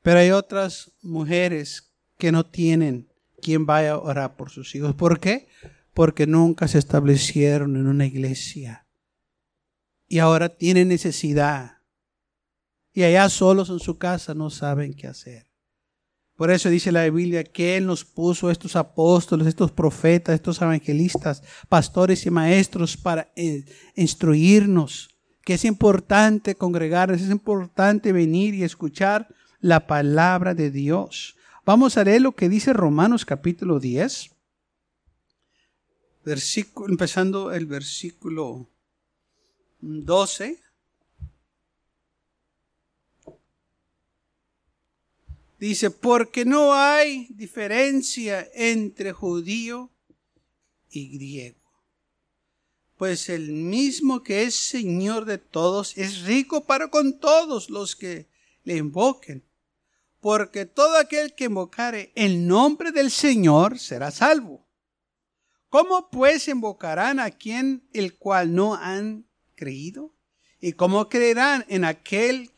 Pero 0.09 0.21
hay 0.21 0.31
otras 0.31 0.91
mujeres 1.03 1.93
que 2.17 2.33
no 2.33 2.47
tienen 2.47 3.13
quien 3.43 3.67
vaya 3.67 3.93
a 3.93 3.99
orar 3.99 4.37
por 4.37 4.49
sus 4.49 4.75
hijos. 4.75 4.95
¿Por 4.95 5.21
qué? 5.21 5.49
Porque 5.93 6.27
nunca 6.27 6.67
se 6.67 6.79
establecieron 6.79 7.77
en 7.77 7.87
una 7.87 8.07
iglesia. 8.07 8.87
Y 10.07 10.21
ahora 10.21 10.49
tienen 10.49 10.89
necesidad 10.89 11.83
y 12.95 13.03
allá 13.03 13.29
solos 13.29 13.69
en 13.69 13.81
su 13.81 13.99
casa 13.99 14.33
no 14.33 14.49
saben 14.49 14.95
qué 14.95 15.09
hacer. 15.09 15.45
Por 16.37 16.51
eso 16.51 16.71
dice 16.71 16.91
la 16.91 17.05
Biblia 17.11 17.45
que 17.45 17.77
Él 17.77 17.85
nos 17.85 18.07
puso 18.07 18.51
estos 18.51 18.77
apóstoles, 18.77 19.47
estos 19.47 19.73
profetas, 19.73 20.37
estos 20.37 20.63
evangelistas, 20.63 21.43
pastores 21.69 22.25
y 22.25 22.31
maestros 22.31 22.97
para 22.97 23.31
eh, 23.37 23.63
instruirnos, 23.95 25.11
que 25.45 25.53
es 25.53 25.67
importante 25.67 26.55
congregarnos, 26.55 27.21
es 27.21 27.29
importante 27.29 28.11
venir 28.11 28.55
y 28.55 28.65
escuchar 28.65 29.29
la 29.61 29.87
palabra 29.87 30.55
de 30.55 30.71
Dios. 30.71 31.37
Vamos 31.65 31.97
a 31.97 32.05
leer 32.05 32.23
lo 32.23 32.33
que 32.33 32.49
dice 32.49 32.73
Romanos 32.73 33.25
capítulo 33.25 33.81
10, 33.81 34.31
versículo, 36.25 36.89
empezando 36.89 37.53
el 37.53 37.67
versículo 37.67 38.69
12 39.81 40.61
Dice, 45.59 45.91
porque 45.91 46.45
no 46.45 46.73
hay 46.73 47.27
diferencia 47.31 48.49
entre 48.55 49.13
judío 49.13 49.91
y 50.89 51.09
griego. 51.19 51.59
Pues 52.97 53.29
el 53.29 53.51
mismo 53.53 54.23
que 54.23 54.43
es 54.43 54.55
Señor 54.55 55.25
de 55.25 55.39
todos 55.39 55.99
es 55.99 56.23
rico 56.23 56.65
para 56.65 56.89
con 56.91 57.19
todos 57.19 57.71
los 57.71 57.97
que 57.97 58.29
le 58.63 58.77
invoquen. 58.77 59.43
Porque 60.21 60.67
todo 60.67 60.97
aquel 60.99 61.35
que 61.35 61.45
invocare 61.45 62.13
el 62.15 62.47
nombre 62.47 62.93
del 62.93 63.11
Señor 63.11 63.79
será 63.79 64.11
salvo. 64.11 64.69
¿Cómo 65.69 66.11
pues 66.11 66.49
invocarán 66.49 67.21
a 67.21 67.31
quien 67.31 67.89
el 67.93 68.17
cual 68.17 68.55
no 68.55 68.75
han 68.75 69.29
creído? 69.55 70.15
¿Y 70.61 70.73
cómo 70.73 71.09
creerán 71.09 71.65
en 71.69 71.85
aquel 71.85 72.51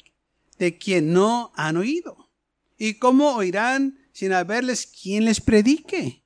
de 0.58 0.78
quien 0.78 1.12
no 1.12 1.52
han 1.54 1.76
oído? 1.76 2.30
¿Y 2.78 2.94
cómo 2.94 3.34
oirán 3.34 3.98
sin 4.12 4.32
haberles 4.32 4.86
quien 4.86 5.24
les 5.24 5.40
predique? 5.40 6.24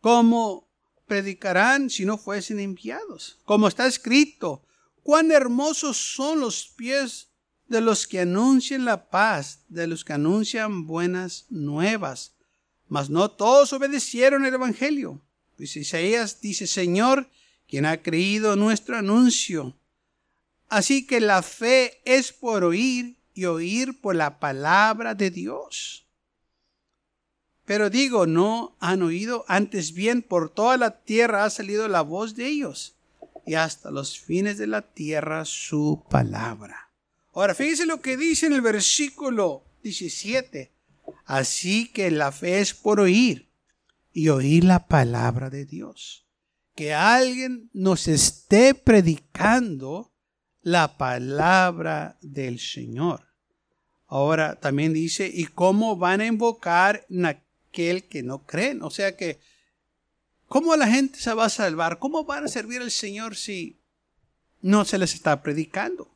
¿Cómo 0.00 0.70
predicarán 1.06 1.90
si 1.90 2.04
no 2.04 2.18
fuesen 2.18 2.60
enviados? 2.60 3.40
Como 3.44 3.68
está 3.68 3.86
escrito, 3.86 4.64
cuán 5.02 5.30
hermosos 5.32 5.96
son 5.96 6.40
los 6.40 6.68
pies 6.68 7.25
de 7.68 7.80
los 7.80 8.06
que 8.06 8.20
anuncian 8.20 8.84
la 8.84 9.08
paz, 9.10 9.64
de 9.68 9.86
los 9.86 10.04
que 10.04 10.12
anuncian 10.12 10.86
buenas 10.86 11.46
nuevas. 11.50 12.34
Mas 12.88 13.10
no 13.10 13.30
todos 13.30 13.72
obedecieron 13.72 14.44
el 14.44 14.54
Evangelio. 14.54 15.20
Pues 15.56 15.76
Isaías 15.76 16.40
dice, 16.40 16.66
Señor, 16.66 17.28
quien 17.68 17.86
ha 17.86 18.02
creído 18.02 18.56
nuestro 18.56 18.96
anuncio. 18.96 19.76
Así 20.68 21.06
que 21.06 21.20
la 21.20 21.42
fe 21.42 22.00
es 22.04 22.32
por 22.32 22.64
oír 22.64 23.16
y 23.34 23.44
oír 23.44 24.00
por 24.00 24.14
la 24.14 24.38
palabra 24.38 25.14
de 25.14 25.30
Dios. 25.30 26.06
Pero 27.64 27.90
digo, 27.90 28.26
no 28.26 28.76
han 28.78 29.02
oído, 29.02 29.44
antes 29.48 29.92
bien 29.92 30.22
por 30.22 30.50
toda 30.50 30.76
la 30.76 31.02
tierra 31.02 31.44
ha 31.44 31.50
salido 31.50 31.88
la 31.88 32.00
voz 32.02 32.36
de 32.36 32.46
ellos, 32.46 32.94
y 33.44 33.54
hasta 33.54 33.90
los 33.90 34.18
fines 34.18 34.56
de 34.56 34.68
la 34.68 34.82
tierra 34.82 35.44
su 35.44 36.04
palabra. 36.08 36.85
Ahora, 37.36 37.54
fíjense 37.54 37.84
lo 37.84 38.00
que 38.00 38.16
dice 38.16 38.46
en 38.46 38.54
el 38.54 38.62
versículo 38.62 39.66
17. 39.82 40.72
Así 41.26 41.92
que 41.92 42.10
la 42.10 42.32
fe 42.32 42.60
es 42.60 42.72
por 42.72 42.98
oír 42.98 43.50
y 44.10 44.30
oír 44.30 44.64
la 44.64 44.88
palabra 44.88 45.50
de 45.50 45.66
Dios. 45.66 46.26
Que 46.74 46.94
alguien 46.94 47.68
nos 47.74 48.08
esté 48.08 48.72
predicando 48.72 50.14
la 50.62 50.96
palabra 50.96 52.16
del 52.22 52.58
Señor. 52.58 53.26
Ahora 54.06 54.58
también 54.58 54.94
dice, 54.94 55.30
¿y 55.30 55.44
cómo 55.44 55.98
van 55.98 56.22
a 56.22 56.26
invocar 56.26 57.06
a 57.22 57.28
aquel 57.28 58.08
que 58.08 58.22
no 58.22 58.46
creen? 58.46 58.82
O 58.82 58.88
sea 58.88 59.14
que, 59.14 59.40
¿cómo 60.48 60.74
la 60.74 60.88
gente 60.88 61.18
se 61.18 61.34
va 61.34 61.44
a 61.44 61.50
salvar? 61.50 61.98
¿Cómo 61.98 62.24
van 62.24 62.44
a 62.44 62.48
servir 62.48 62.80
al 62.80 62.90
Señor 62.90 63.36
si 63.36 63.78
no 64.62 64.86
se 64.86 64.96
les 64.96 65.12
está 65.12 65.42
predicando? 65.42 66.15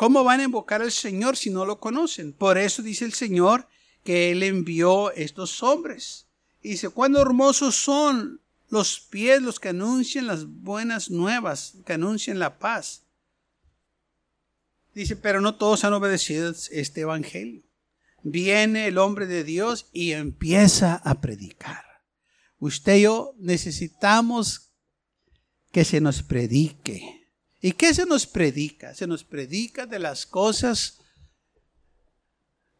¿Cómo 0.00 0.24
van 0.24 0.40
a 0.40 0.44
invocar 0.44 0.80
al 0.80 0.92
Señor 0.92 1.36
si 1.36 1.50
no 1.50 1.66
lo 1.66 1.78
conocen? 1.78 2.32
Por 2.32 2.56
eso 2.56 2.80
dice 2.80 3.04
el 3.04 3.12
Señor, 3.12 3.68
que 4.02 4.30
Él 4.30 4.42
envió 4.42 5.12
estos 5.12 5.62
hombres. 5.62 6.26
Y 6.62 6.70
dice, 6.70 6.88
cuán 6.88 7.16
hermosos 7.16 7.74
son 7.74 8.40
los 8.70 8.98
pies 8.98 9.42
los 9.42 9.60
que 9.60 9.68
anuncian 9.68 10.26
las 10.26 10.46
buenas 10.46 11.10
nuevas, 11.10 11.74
que 11.84 11.92
anuncian 11.92 12.38
la 12.38 12.58
paz. 12.58 13.02
Dice, 14.94 15.16
pero 15.16 15.42
no 15.42 15.56
todos 15.56 15.84
han 15.84 15.92
obedecido 15.92 16.50
este 16.70 17.02
evangelio. 17.02 17.62
Viene 18.22 18.86
el 18.86 18.96
hombre 18.96 19.26
de 19.26 19.44
Dios 19.44 19.90
y 19.92 20.12
empieza 20.12 20.94
a 20.94 21.20
predicar. 21.20 21.84
Usted 22.58 22.96
y 22.96 23.02
yo 23.02 23.34
necesitamos 23.38 24.70
que 25.72 25.84
se 25.84 26.00
nos 26.00 26.22
predique. 26.22 27.19
¿Y 27.60 27.72
qué 27.72 27.92
se 27.92 28.06
nos 28.06 28.26
predica? 28.26 28.94
Se 28.94 29.06
nos 29.06 29.24
predica 29.24 29.86
de 29.86 29.98
las 29.98 30.26
cosas 30.26 30.98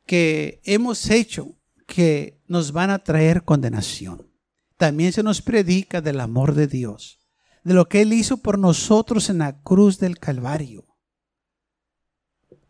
que 0.06 0.60
hemos 0.64 1.10
hecho 1.10 1.56
que 1.86 2.40
nos 2.46 2.72
van 2.72 2.90
a 2.90 3.00
traer 3.04 3.44
condenación. 3.44 4.30
También 4.76 5.12
se 5.12 5.22
nos 5.22 5.42
predica 5.42 6.00
del 6.00 6.20
amor 6.20 6.54
de 6.54 6.66
Dios, 6.66 7.20
de 7.64 7.74
lo 7.74 7.88
que 7.88 8.00
Él 8.00 8.12
hizo 8.14 8.38
por 8.38 8.58
nosotros 8.58 9.28
en 9.28 9.38
la 9.38 9.60
cruz 9.60 9.98
del 9.98 10.18
Calvario. 10.18 10.86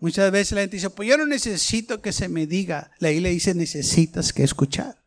Muchas 0.01 0.33
veces 0.33 0.53
la 0.53 0.63
gente 0.63 0.77
dice, 0.77 0.91
pues 0.91 1.09
yo 1.09 1.19
no 1.19 1.27
necesito 1.27 2.01
que 2.01 2.13
se 2.13 2.29
me 2.29 2.47
diga. 2.47 2.91
La 2.99 3.11
le 3.11 3.31
dice, 3.31 3.55
necesitas 3.55 4.33
que 4.33 4.43
escuchar. 4.43 5.05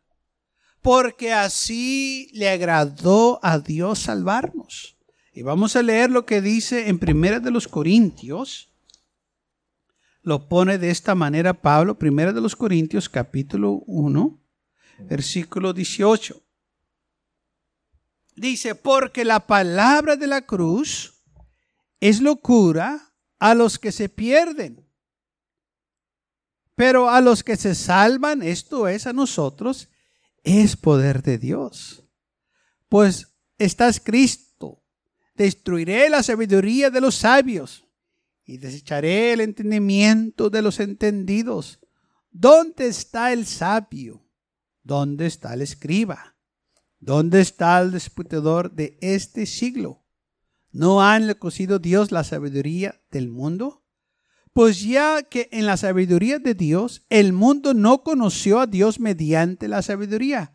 Porque 0.80 1.32
así 1.32 2.30
le 2.32 2.48
agradó 2.48 3.40
a 3.42 3.58
Dios 3.58 3.98
salvarnos. 3.98 4.93
Y 5.36 5.42
vamos 5.42 5.74
a 5.74 5.82
leer 5.82 6.12
lo 6.12 6.24
que 6.26 6.40
dice 6.40 6.88
en 6.88 7.00
Primera 7.00 7.40
de 7.40 7.50
los 7.50 7.66
Corintios, 7.66 8.72
lo 10.22 10.48
pone 10.48 10.78
de 10.78 10.90
esta 10.90 11.16
manera 11.16 11.60
Pablo, 11.60 11.98
primero 11.98 12.32
de 12.32 12.40
los 12.40 12.54
Corintios, 12.54 13.08
capítulo 13.08 13.82
1, 13.86 14.40
versículo 15.00 15.72
18. 15.72 16.40
Dice, 18.36 18.76
porque 18.76 19.24
la 19.24 19.44
palabra 19.44 20.14
de 20.14 20.28
la 20.28 20.46
cruz 20.46 21.24
es 21.98 22.20
locura 22.20 23.12
a 23.40 23.54
los 23.54 23.80
que 23.80 23.90
se 23.90 24.08
pierden, 24.08 24.88
pero 26.76 27.10
a 27.10 27.20
los 27.20 27.42
que 27.42 27.56
se 27.56 27.74
salvan, 27.74 28.40
esto 28.40 28.86
es 28.86 29.08
a 29.08 29.12
nosotros, 29.12 29.88
es 30.44 30.76
poder 30.76 31.24
de 31.24 31.38
Dios. 31.38 32.04
Pues 32.88 33.34
estás 33.58 33.98
Cristo, 33.98 34.43
destruiré 35.34 36.08
la 36.10 36.22
sabiduría 36.22 36.90
de 36.90 37.00
los 37.00 37.16
sabios 37.16 37.86
y 38.44 38.58
desecharé 38.58 39.32
el 39.32 39.40
entendimiento 39.40 40.50
de 40.50 40.62
los 40.62 40.80
entendidos. 40.80 41.80
¿Dónde 42.30 42.88
está 42.88 43.32
el 43.32 43.46
sabio? 43.46 44.26
¿Dónde 44.82 45.26
está 45.26 45.54
el 45.54 45.62
escriba? 45.62 46.36
¿Dónde 46.98 47.40
está 47.40 47.80
el 47.80 47.92
disputador 47.92 48.72
de 48.72 48.98
este 49.00 49.46
siglo? 49.46 50.04
¿No 50.72 51.02
ha 51.02 51.16
enloquecido 51.16 51.78
Dios 51.78 52.12
la 52.12 52.24
sabiduría 52.24 53.00
del 53.10 53.28
mundo? 53.28 53.84
Pues 54.52 54.82
ya 54.82 55.22
que 55.22 55.48
en 55.52 55.66
la 55.66 55.76
sabiduría 55.76 56.38
de 56.38 56.54
Dios 56.54 57.04
el 57.10 57.32
mundo 57.32 57.74
no 57.74 58.02
conoció 58.02 58.60
a 58.60 58.66
Dios 58.66 59.00
mediante 59.00 59.68
la 59.68 59.82
sabiduría, 59.82 60.52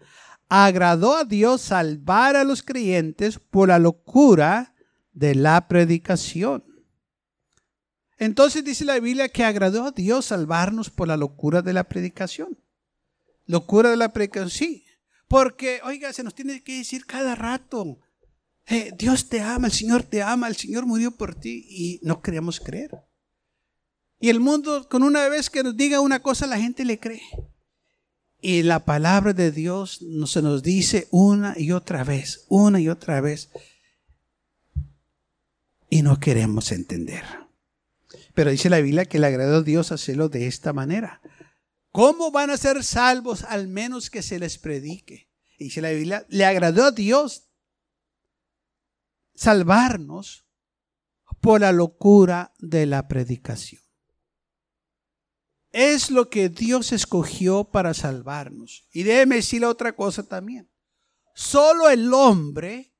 agradó 0.49 1.15
a 1.15 1.23
Dios 1.23 1.61
salvar 1.61 2.35
a 2.35 2.43
los 2.43 2.63
creyentes 2.63 3.39
por 3.39 3.69
la 3.69 3.79
locura 3.79 4.75
de 5.13 5.35
la 5.35 5.67
predicación. 5.67 6.65
Entonces 8.17 8.65
dice 8.65 8.83
la 8.83 8.99
Biblia 8.99 9.29
que 9.29 9.45
agradó 9.45 9.85
a 9.85 9.91
Dios 9.91 10.25
salvarnos 10.25 10.89
por 10.89 11.07
la 11.07 11.15
locura 11.15 11.61
de 11.61 11.71
la 11.71 11.85
predicación. 11.85 12.59
Locura 13.45 13.91
de 13.91 13.97
la 13.97 14.11
predicación, 14.11 14.49
sí. 14.49 14.85
Porque, 15.27 15.79
oiga, 15.85 16.11
se 16.11 16.23
nos 16.23 16.35
tiene 16.35 16.63
que 16.63 16.79
decir 16.79 17.05
cada 17.05 17.35
rato, 17.35 17.99
eh, 18.65 18.91
Dios 18.97 19.29
te 19.29 19.41
ama, 19.41 19.67
el 19.67 19.73
Señor 19.73 20.03
te 20.03 20.21
ama, 20.21 20.47
el 20.47 20.55
Señor 20.55 20.85
murió 20.85 21.11
por 21.11 21.35
ti 21.35 21.65
y 21.69 21.99
no 22.03 22.21
queremos 22.21 22.59
creer. 22.59 22.91
Y 24.19 24.29
el 24.29 24.39
mundo, 24.39 24.89
con 24.89 25.03
una 25.03 25.29
vez 25.29 25.49
que 25.49 25.63
nos 25.63 25.77
diga 25.77 26.01
una 26.01 26.21
cosa, 26.21 26.45
la 26.45 26.59
gente 26.59 26.83
le 26.83 26.99
cree. 26.99 27.21
Y 28.41 28.63
la 28.63 28.86
palabra 28.86 29.34
de 29.34 29.51
Dios 29.51 30.00
se 30.25 30.41
nos 30.41 30.63
dice 30.63 31.08
una 31.12 31.55
y 31.58 31.72
otra 31.72 32.03
vez, 32.03 32.46
una 32.48 32.79
y 32.79 32.88
otra 32.88 33.19
vez. 33.19 33.50
Y 35.89 36.01
no 36.03 36.19
queremos 36.19 36.72
entender. 36.72 37.24
Pero 38.34 38.51
dice 38.51 38.69
la 38.69 38.79
Biblia 38.79 39.05
que 39.05 39.19
le 39.19 39.27
agradó 39.27 39.58
a 39.58 39.63
Dios 39.63 39.91
hacerlo 39.91 40.29
de 40.29 40.48
esta 40.48 40.72
manera. 40.72 41.22
¿Cómo 41.91 42.31
van 42.31 42.51
a 42.51 42.58
ser 42.58 42.84
salvos 42.84 43.43
al 43.43 43.67
menos 43.67 44.10
que 44.10 44.22
se 44.22 44.39
les 44.39 44.58
predique? 44.58 45.29
dice 45.60 45.81
la 45.81 45.89
Biblia, 45.89 46.25
le 46.29 46.46
agradó 46.46 46.86
a 46.86 46.91
Dios 46.91 47.50
salvarnos 49.36 50.46
por 51.41 51.62
la 51.62 51.72
locura 51.72 52.53
de 52.60 52.86
la 52.86 53.08
predicación. 53.08 53.81
Es 55.71 56.09
lo 56.09 56.29
que 56.29 56.49
Dios 56.49 56.91
escogió 56.91 57.63
para 57.63 57.93
salvarnos. 57.93 58.88
Y 58.91 59.03
déjeme 59.03 59.35
decirle 59.35 59.67
otra 59.67 59.95
cosa 59.95 60.23
también. 60.23 60.69
Solo 61.33 61.89
el 61.89 62.13
hombre 62.13 62.93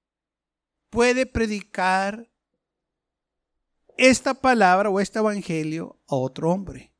puede 0.90 1.26
predicar 1.26 2.30
esta 3.98 4.34
palabra 4.34 4.90
o 4.90 5.00
este 5.00 5.20
evangelio 5.20 6.00
a 6.08 6.16
otro 6.16 6.52
hombre. 6.52 6.94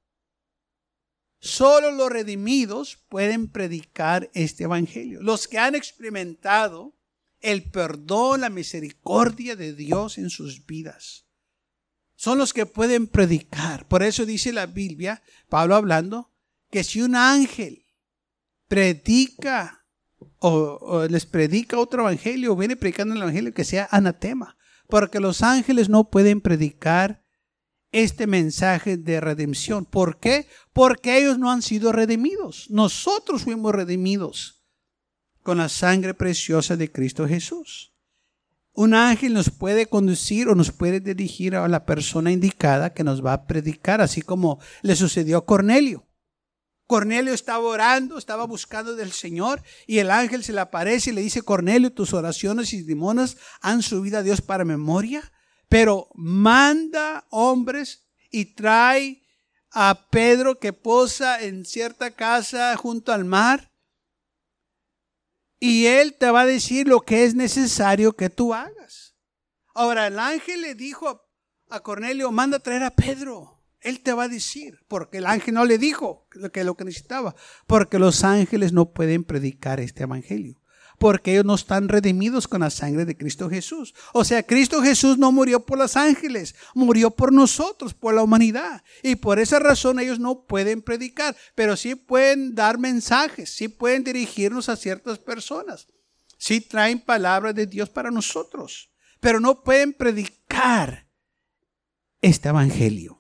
Solo 1.40 1.92
los 1.92 2.10
redimidos 2.10 2.98
pueden 3.08 3.48
predicar 3.48 4.30
este 4.34 4.66
evangelio. 4.66 5.22
Los 5.22 5.48
que 5.48 5.58
han 5.58 5.76
experimentado 5.76 6.94
el 7.40 7.72
perdón, 7.72 8.42
la 8.42 8.50
misericordia 8.50 9.56
de 9.56 9.74
Dios 9.74 10.18
en 10.18 10.30
sus 10.30 10.66
vidas. 10.66 11.29
Son 12.20 12.38
los 12.38 12.52
que 12.52 12.66
pueden 12.66 13.08
predicar. 13.08 13.88
Por 13.88 14.04
eso 14.04 14.26
dice 14.26 14.52
la 14.52 14.66
Biblia, 14.66 15.24
Pablo 15.48 15.78
hablando, 15.78 16.34
que 16.70 16.84
si 16.84 17.02
un 17.02 17.16
ángel 17.16 17.86
predica 18.68 19.86
o, 20.40 21.08
les 21.10 21.26
predica 21.26 21.80
otro 21.80 22.02
evangelio 22.02 22.52
o 22.52 22.56
viene 22.58 22.76
predicando 22.76 23.16
el 23.16 23.22
evangelio 23.22 23.54
que 23.54 23.64
sea 23.64 23.88
anatema, 23.90 24.58
porque 24.90 25.22
los 25.22 25.42
ángeles 25.42 25.88
no 25.88 26.10
pueden 26.10 26.42
predicar 26.42 27.24
este 27.94 28.28
mensaje 28.28 28.98
de 28.98 29.22
redención. 29.22 29.86
¿Por 29.86 30.20
qué? 30.20 30.46
Porque 30.74 31.20
ellos 31.20 31.40
no 31.40 31.50
han 31.50 31.62
sido 31.62 31.94
redimidos. 31.94 32.70
Nosotros 32.70 33.44
fuimos 33.44 33.74
redimidos 33.74 34.62
con 35.42 35.60
la 35.60 35.70
sangre 35.70 36.14
preciosa 36.14 36.76
de 36.76 36.92
Cristo 36.92 37.26
Jesús. 37.26 37.94
Un 38.80 38.94
ángel 38.94 39.34
nos 39.34 39.50
puede 39.50 39.88
conducir 39.88 40.48
o 40.48 40.56
nos 40.56 40.72
puede 40.72 41.02
dirigir 41.02 41.54
a 41.54 41.68
la 41.68 41.86
persona 41.86 42.32
indicada 42.32 42.94
que 42.94 43.04
nos 43.04 43.22
va 43.22 43.34
a 43.34 43.46
predicar, 43.46 44.00
así 44.00 44.22
como 44.22 44.58
le 44.84 44.96
sucedió 44.96 45.40
a 45.40 45.46
Cornelio. 45.46 46.08
Cornelio 46.88 47.34
estaba 47.34 47.60
orando, 47.68 48.18
estaba 48.18 48.46
buscando 48.46 48.96
del 48.96 49.12
Señor 49.12 49.62
y 49.86 49.98
el 49.98 50.10
ángel 50.10 50.46
se 50.46 50.54
le 50.54 50.62
aparece 50.62 51.10
y 51.10 51.14
le 51.14 51.20
dice, 51.20 51.42
Cornelio, 51.42 51.92
tus 51.92 52.14
oraciones 52.14 52.72
y 52.72 52.82
limonas 52.86 53.36
han 53.60 53.82
subido 53.82 54.20
a 54.20 54.24
Dios 54.24 54.40
para 54.40 54.64
memoria, 54.64 55.30
pero 55.68 56.08
manda 56.16 57.28
hombres 57.32 58.08
y 58.32 58.56
trae 58.56 59.24
a 59.72 60.08
Pedro 60.10 60.58
que 60.58 60.72
posa 60.72 61.44
en 61.44 61.66
cierta 61.66 62.12
casa 62.12 62.78
junto 62.78 63.12
al 63.12 63.26
mar 63.26 63.69
y 65.60 65.88
él 65.88 66.16
te 66.18 66.32
va 66.32 66.42
a 66.42 66.46
decir 66.46 66.88
lo 66.88 67.02
que 67.02 67.26
es 67.26 67.36
necesario 67.36 68.14
que 68.14 68.30
tú 68.30 68.54
hagas. 68.54 69.16
Ahora 69.74 70.08
el 70.08 70.20
ángel 70.20 70.62
le 70.62 70.76
dijo 70.76 71.22
a 71.70 71.80
Cornelio, 71.82 72.32
manda 72.32 72.58
a 72.58 72.62
traer 72.62 72.84
a 72.84 72.96
Pedro. 72.96 73.60
Él 73.82 74.02
te 74.02 74.12
va 74.12 74.24
a 74.24 74.28
decir, 74.28 74.80
porque 74.88 75.20
el 75.20 75.26
ángel 75.26 75.54
no 75.54 75.64
le 75.64 75.78
dijo 75.78 76.28
lo 76.32 76.52
que, 76.52 76.64
lo 76.64 76.76
que 76.76 76.84
necesitaba, 76.84 77.36
porque 77.66 77.98
los 77.98 78.24
ángeles 78.26 78.74
no 78.74 78.92
pueden 78.92 79.24
predicar 79.24 79.80
este 79.80 80.04
evangelio, 80.04 80.59
porque 81.00 81.32
ellos 81.32 81.46
no 81.46 81.56
están 81.56 81.88
redimidos 81.88 82.48
con 82.48 82.62
la 82.62 82.70
sangre 82.70 83.06
de 83.06 83.18
Cristo 83.18 83.50
Jesús. 83.50 83.96
O 84.14 84.24
sea, 84.24 84.44
Cristo 84.44 84.82
Jesús 84.82 85.18
no 85.18 85.32
murió 85.32 85.66
por 85.66 85.78
los 85.78 85.96
ángeles, 85.96 86.54
murió 86.76 87.10
por 87.10 87.32
nosotros, 87.32 87.94
por 87.94 88.14
la 88.14 88.22
humanidad. 88.22 88.84
Y 89.02 89.16
por 89.16 89.40
esa 89.40 89.60
razón 89.60 90.00
ellos 90.00 90.20
no 90.20 90.46
pueden 90.46 90.82
predicar, 90.82 91.36
pero 91.56 91.78
sí 91.78 91.96
pueden 91.96 92.54
dar 92.54 92.78
mensajes, 92.78 93.50
sí 93.50 93.70
pueden 93.70 94.04
dirigirnos 94.04 94.70
a 94.70 94.76
ciertas 94.76 95.18
personas, 95.18 95.88
sí 96.38 96.62
traen 96.62 97.00
palabras 97.00 97.56
de 97.56 97.66
Dios 97.66 97.90
para 97.90 98.12
nosotros, 98.12 98.92
pero 99.20 99.40
no 99.40 99.64
pueden 99.64 99.94
predicar 99.94 101.08
este 102.22 102.50
evangelio. 102.50 103.18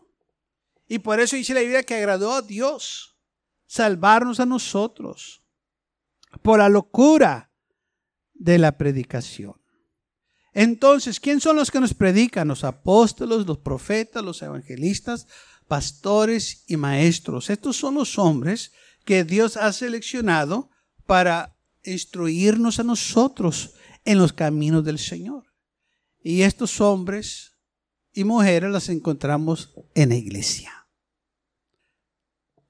Y 0.88 1.00
por 1.00 1.20
eso 1.20 1.36
dice 1.36 1.54
la 1.54 1.62
Biblia 1.62 1.84
que 1.84 1.96
agradó 1.96 2.34
a 2.34 2.42
Dios 2.42 3.18
salvarnos 3.68 4.40
a 4.40 4.46
nosotros 4.46 5.44
por 6.42 6.60
la 6.60 6.68
locura 6.68 7.49
de 8.40 8.58
la 8.58 8.78
predicación. 8.78 9.54
Entonces, 10.54 11.20
¿quién 11.20 11.40
son 11.40 11.58
los 11.58 11.70
que 11.70 11.80
nos 11.80 11.94
predican? 11.94 12.48
Los 12.48 12.64
apóstoles, 12.64 13.46
los 13.46 13.60
profetas, 13.60 14.24
los 14.24 14.42
evangelistas, 14.42 15.28
pastores 15.68 16.64
y 16.68 16.76
maestros. 16.76 17.52
Estos 17.52 17.78
son 17.78 17.94
los 17.94 18.18
hombres 18.18 18.72
que 19.06 19.24
Dios 19.24 19.58
ha 19.58 19.72
seleccionado 19.72 20.72
para 21.06 21.56
instruirnos 21.84 22.80
a 22.80 22.84
nosotros 22.84 23.76
en 24.06 24.18
los 24.18 24.34
caminos 24.34 24.84
del 24.84 24.98
Señor. 24.98 25.46
Y 26.22 26.42
estos 26.42 26.82
hombres 26.82 27.54
y 28.12 28.24
mujeres 28.24 28.72
las 28.72 28.90
encontramos 28.90 29.74
en 29.94 30.10
la 30.10 30.16
iglesia. 30.16 30.88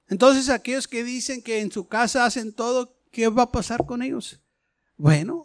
Entonces 0.08 0.48
aquellos 0.48 0.86
que 0.88 1.04
dicen 1.04 1.42
que 1.42 1.60
en 1.60 1.72
su 1.72 1.88
casa 1.88 2.24
hacen 2.24 2.52
todo, 2.52 3.00
¿qué 3.10 3.28
va 3.28 3.44
a 3.44 3.52
pasar 3.52 3.86
con 3.86 4.02
ellos? 4.02 4.40
Bueno, 4.96 5.44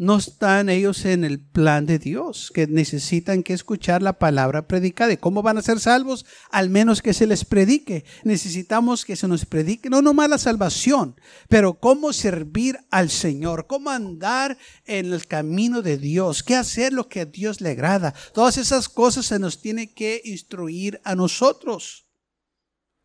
no 0.00 0.16
están 0.16 0.70
ellos 0.70 1.04
en 1.04 1.24
el 1.24 1.38
plan 1.38 1.84
de 1.84 1.98
Dios, 1.98 2.50
que 2.54 2.66
necesitan 2.66 3.42
que 3.42 3.52
escuchar 3.52 4.00
la 4.00 4.18
palabra 4.18 4.66
predicada. 4.66 5.12
¿Y 5.12 5.18
cómo 5.18 5.42
van 5.42 5.58
a 5.58 5.62
ser 5.62 5.78
salvos? 5.78 6.24
Al 6.50 6.70
menos 6.70 7.02
que 7.02 7.12
se 7.12 7.26
les 7.26 7.44
predique. 7.44 8.06
Necesitamos 8.24 9.04
que 9.04 9.14
se 9.14 9.28
nos 9.28 9.44
predique, 9.44 9.90
no 9.90 10.00
nomás 10.00 10.30
la 10.30 10.38
salvación, 10.38 11.20
pero 11.50 11.74
cómo 11.74 12.14
servir 12.14 12.78
al 12.90 13.10
Señor, 13.10 13.66
cómo 13.66 13.90
andar 13.90 14.56
en 14.86 15.12
el 15.12 15.26
camino 15.26 15.82
de 15.82 15.98
Dios, 15.98 16.42
qué 16.42 16.56
hacer 16.56 16.94
lo 16.94 17.06
que 17.06 17.20
a 17.20 17.26
Dios 17.26 17.60
le 17.60 17.68
agrada. 17.68 18.14
Todas 18.32 18.56
esas 18.56 18.88
cosas 18.88 19.26
se 19.26 19.38
nos 19.38 19.60
tiene 19.60 19.92
que 19.92 20.22
instruir 20.24 20.98
a 21.04 21.14
nosotros. 21.14 22.06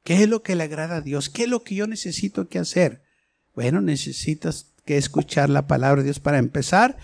¿Qué 0.05 0.23
es 0.23 0.29
lo 0.29 0.43
que 0.43 0.55
le 0.55 0.63
agrada 0.63 0.95
a 0.95 1.01
Dios? 1.01 1.29
¿Qué 1.29 1.43
es 1.43 1.49
lo 1.49 1.61
que 1.61 1.75
yo 1.75 1.87
necesito 1.87 2.47
que 2.47 2.59
hacer? 2.59 3.03
Bueno, 3.53 3.81
necesitas 3.81 4.74
que 4.85 4.97
escuchar 4.97 5.49
la 5.49 5.67
palabra 5.67 6.01
de 6.01 6.05
Dios 6.05 6.19
para 6.19 6.37
empezar. 6.37 6.97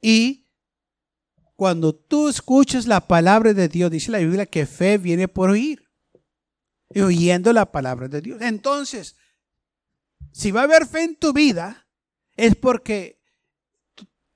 Y 0.00 0.48
cuando 1.56 1.94
tú 1.94 2.28
escuchas 2.28 2.86
la 2.86 3.06
palabra 3.06 3.54
de 3.54 3.68
Dios, 3.68 3.90
dice 3.90 4.10
la 4.10 4.18
Biblia 4.18 4.46
que 4.46 4.66
fe 4.66 4.98
viene 4.98 5.28
por 5.28 5.50
oír. 5.50 5.88
Y 6.90 7.00
oyendo 7.00 7.52
la 7.52 7.70
palabra 7.70 8.08
de 8.08 8.20
Dios. 8.20 8.40
Entonces, 8.40 9.16
si 10.32 10.50
va 10.50 10.62
a 10.62 10.64
haber 10.64 10.86
fe 10.86 11.04
en 11.04 11.16
tu 11.16 11.32
vida, 11.32 11.88
es 12.36 12.54
porque 12.54 13.20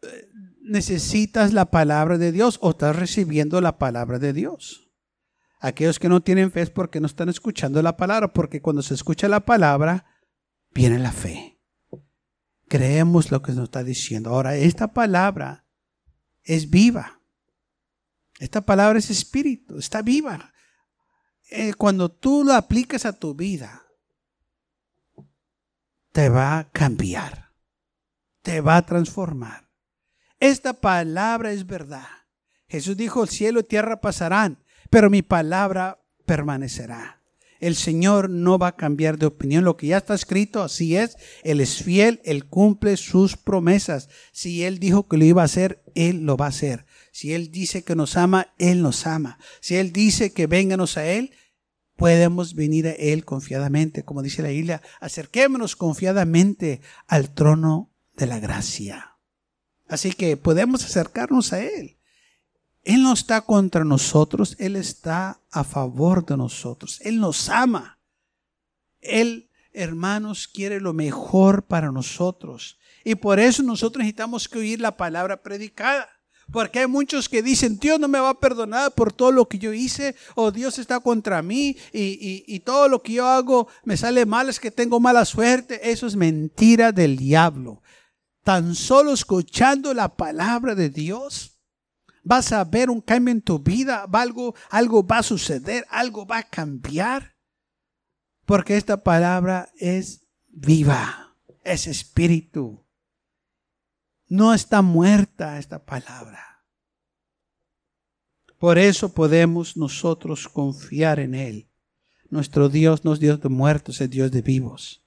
eh, 0.03 0.29
necesitas 0.61 1.53
la 1.53 1.71
palabra 1.71 2.19
de 2.19 2.33
Dios 2.33 2.59
o 2.61 2.71
estás 2.71 2.97
recibiendo 2.97 3.61
la 3.61 3.79
palabra 3.79 4.19
de 4.19 4.33
Dios. 4.33 4.91
Aquellos 5.61 5.99
que 5.99 6.09
no 6.09 6.21
tienen 6.21 6.51
fe 6.51 6.63
es 6.63 6.71
porque 6.71 7.01
no 7.01 7.07
están 7.07 7.29
escuchando 7.29 7.81
la 7.83 7.97
palabra, 7.97 8.33
porque 8.33 8.61
cuando 8.61 8.83
se 8.83 8.95
escucha 8.95 9.29
la 9.29 9.45
palabra, 9.45 10.05
viene 10.75 10.99
la 10.99 11.13
fe. 11.13 11.52
Creemos 12.73 13.31
lo 13.31 13.43
que 13.43 13.53
nos 13.53 13.65
está 13.65 13.85
diciendo. 13.85 14.31
Ahora, 14.31 14.57
esta 14.57 14.95
palabra 14.95 15.67
es 16.43 16.71
viva. 16.71 17.21
Esta 18.39 18.63
palabra 18.63 18.99
es 18.99 19.11
espíritu, 19.11 19.77
está 19.77 20.01
viva. 20.01 20.55
Eh, 21.51 21.75
cuando 21.75 22.11
tú 22.11 22.45
lo 22.45 22.55
aplicas 22.55 23.05
a 23.05 23.13
tu 23.13 23.35
vida, 23.35 23.83
te 26.13 26.31
va 26.31 26.61
a 26.61 26.71
cambiar, 26.71 27.53
te 28.41 28.63
va 28.63 28.79
a 28.79 28.87
transformar. 28.87 29.69
Esta 30.41 30.73
palabra 30.73 31.53
es 31.53 31.67
verdad. 31.67 32.09
Jesús 32.69 32.97
dijo, 32.97 33.23
el 33.23 33.29
cielo 33.29 33.61
y 33.61 33.65
tierra 33.65 34.01
pasarán, 34.01 34.65
pero 34.89 35.11
mi 35.11 35.21
palabra 35.21 36.03
permanecerá. 36.25 37.22
El 37.63 37.77
Señor 37.77 38.29
no 38.29 38.59
va 38.59 38.67
a 38.67 38.77
cambiar 38.77 39.19
de 39.19 39.27
opinión. 39.27 39.63
Lo 39.63 39.77
que 39.77 39.87
ya 39.87 39.99
está 39.99 40.15
escrito, 40.15 40.65
así 40.65 40.97
es. 40.97 41.17
Él 41.45 41.61
es 41.61 41.81
fiel, 41.81 42.21
Él 42.25 42.45
cumple 42.45 42.97
sus 42.97 43.37
promesas. 43.37 44.09
Si 44.33 44.65
Él 44.65 44.81
dijo 44.81 45.07
que 45.07 45.17
lo 45.17 45.25
iba 45.25 45.43
a 45.43 45.45
hacer, 45.45 45.81
Él 45.95 46.25
lo 46.27 46.37
va 46.37 46.47
a 46.47 46.49
hacer. 46.49 46.87
Si 47.13 47.33
Él 47.33 47.53
dice 47.53 47.85
que 47.85 47.95
nos 47.95 48.17
ama, 48.17 48.49
Él 48.59 48.83
nos 48.83 49.07
ama. 49.07 49.39
Si 49.61 49.77
Él 49.77 49.93
dice 49.93 50.33
que 50.33 50.49
vénganos 50.49 50.97
a 50.97 51.07
Él, 51.07 51.31
podemos 51.95 52.57
venir 52.57 52.89
a 52.89 52.93
Él 52.95 53.25
confiadamente. 53.25 54.03
Como 54.03 54.23
dice 54.23 54.43
la 54.43 54.49
Biblia, 54.49 54.83
acerquémonos 55.01 55.77
confiadamente 55.77 56.81
al 57.07 57.33
trono 57.33 57.93
de 58.17 58.27
la 58.27 58.41
gracia. 58.41 59.19
Así 59.87 60.11
que 60.11 60.37
podemos 60.37 60.85
acercarnos 60.85 61.53
a 61.53 61.63
Él. 61.63 61.97
Él 62.85 63.03
no 63.03 63.13
está 63.13 63.41
contra 63.43 63.85
nosotros, 63.85 64.57
Él 64.59 64.77
está 64.77 65.41
a 65.51 65.65
favor 65.65 66.25
de 66.27 66.37
nosotros. 66.37 67.01
Él 67.03 67.21
nos 67.21 67.49
ama. 67.49 67.99
Él, 69.01 69.51
hermanos, 69.73 70.49
quiere 70.49 70.81
lo 70.81 70.93
mejor 70.93 71.65
para 71.65 71.93
nosotros. 71.93 72.79
Y 73.05 73.15
por 73.15 73.39
eso 73.39 73.63
nosotros 73.63 74.01
necesitamos 74.01 74.49
que 74.49 74.59
oír 74.59 74.81
la 74.81 74.97
palabra 74.97 75.43
predicada. 75.43 76.09
Porque 76.51 76.81
hay 76.81 76.87
muchos 76.87 77.29
que 77.29 77.43
dicen, 77.43 77.79
Dios 77.79 78.01
no 78.01 78.09
me 78.09 78.19
va 78.19 78.31
a 78.31 78.41
perdonar 78.41 78.93
por 78.93 79.13
todo 79.13 79.31
lo 79.31 79.49
que 79.49 79.59
yo 79.59 79.73
hice, 79.73 80.17
o 80.35 80.51
Dios 80.51 80.79
está 80.79 80.99
contra 81.01 81.41
mí, 81.41 81.77
y, 81.93 82.45
y 82.47 82.61
todo 82.61 82.89
lo 82.89 83.01
que 83.01 83.15
yo 83.15 83.27
hago 83.27 83.69
me 83.85 83.97
sale 83.97 84.27
mal, 84.27 84.49
es 84.49 84.59
que 84.59 84.73
tengo 84.73 84.99
mala 84.99 85.25
suerte. 85.25 85.91
Eso 85.91 86.07
es 86.07 86.17
mentira 86.17 86.91
del 86.91 87.17
diablo. 87.17 87.81
Tan 88.43 88.75
solo 88.75 89.13
escuchando 89.13 89.95
la 89.95 90.17
palabra 90.17 90.75
de 90.75 90.91
Dios, 90.91 91.52
vas 92.23 92.53
a 92.53 92.65
ver 92.65 92.91
un 92.91 93.01
cambio 93.01 93.33
en 93.33 93.43
tu 93.43 93.59
vida, 93.59 94.07
algo, 94.13 94.55
algo 94.71 95.07
va 95.07 95.19
a 95.19 95.23
suceder, 95.23 95.87
algo 95.91 96.27
va 96.27 96.39
a 96.39 96.49
cambiar. 96.49 97.37
Porque 98.45 98.77
esta 98.77 99.03
palabra 99.03 99.71
es 99.77 100.25
viva, 100.49 101.37
es 101.65 101.87
espíritu. 101.87 102.85
No 104.29 104.55
está 104.55 104.83
muerta 104.83 105.59
esta 105.59 105.85
palabra. 105.85 106.65
Por 108.59 108.79
eso 108.79 109.13
podemos 109.13 109.77
nosotros 109.77 110.49
confiar 110.49 111.19
en 111.19 111.35
Él. 111.35 111.69
Nuestro 112.31 112.69
Dios 112.69 113.05
no 113.05 113.13
es 113.13 113.21
Dios 113.21 113.41
de 113.41 113.49
muertos, 113.49 114.01
es 114.01 114.09
Dios 114.09 114.31
de 114.31 114.41
vivos. 114.41 115.03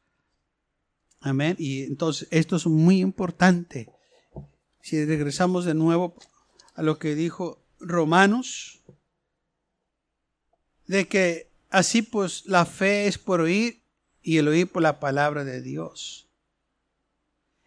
Amén. 1.22 1.56
Y 1.58 1.84
entonces 1.84 2.28
esto 2.32 2.56
es 2.58 2.68
muy 2.68 3.02
importante. 3.02 3.90
Si 4.82 5.04
regresamos 5.04 5.66
de 5.66 5.74
nuevo 5.74 6.16
a 6.76 6.84
lo 6.84 7.00
que 7.00 7.16
dijo 7.16 7.64
Romanos, 7.80 8.82
de 10.88 11.08
que 11.08 11.50
así 11.70 12.02
pues 12.02 12.46
la 12.46 12.66
fe 12.66 13.08
es 13.08 13.18
por 13.18 13.42
oír 13.42 13.82
y 14.22 14.38
el 14.38 14.48
oír 14.48 14.72
por 14.72 14.82
la 14.82 15.00
palabra 15.00 15.44
de 15.44 15.62
Dios. 15.62 16.28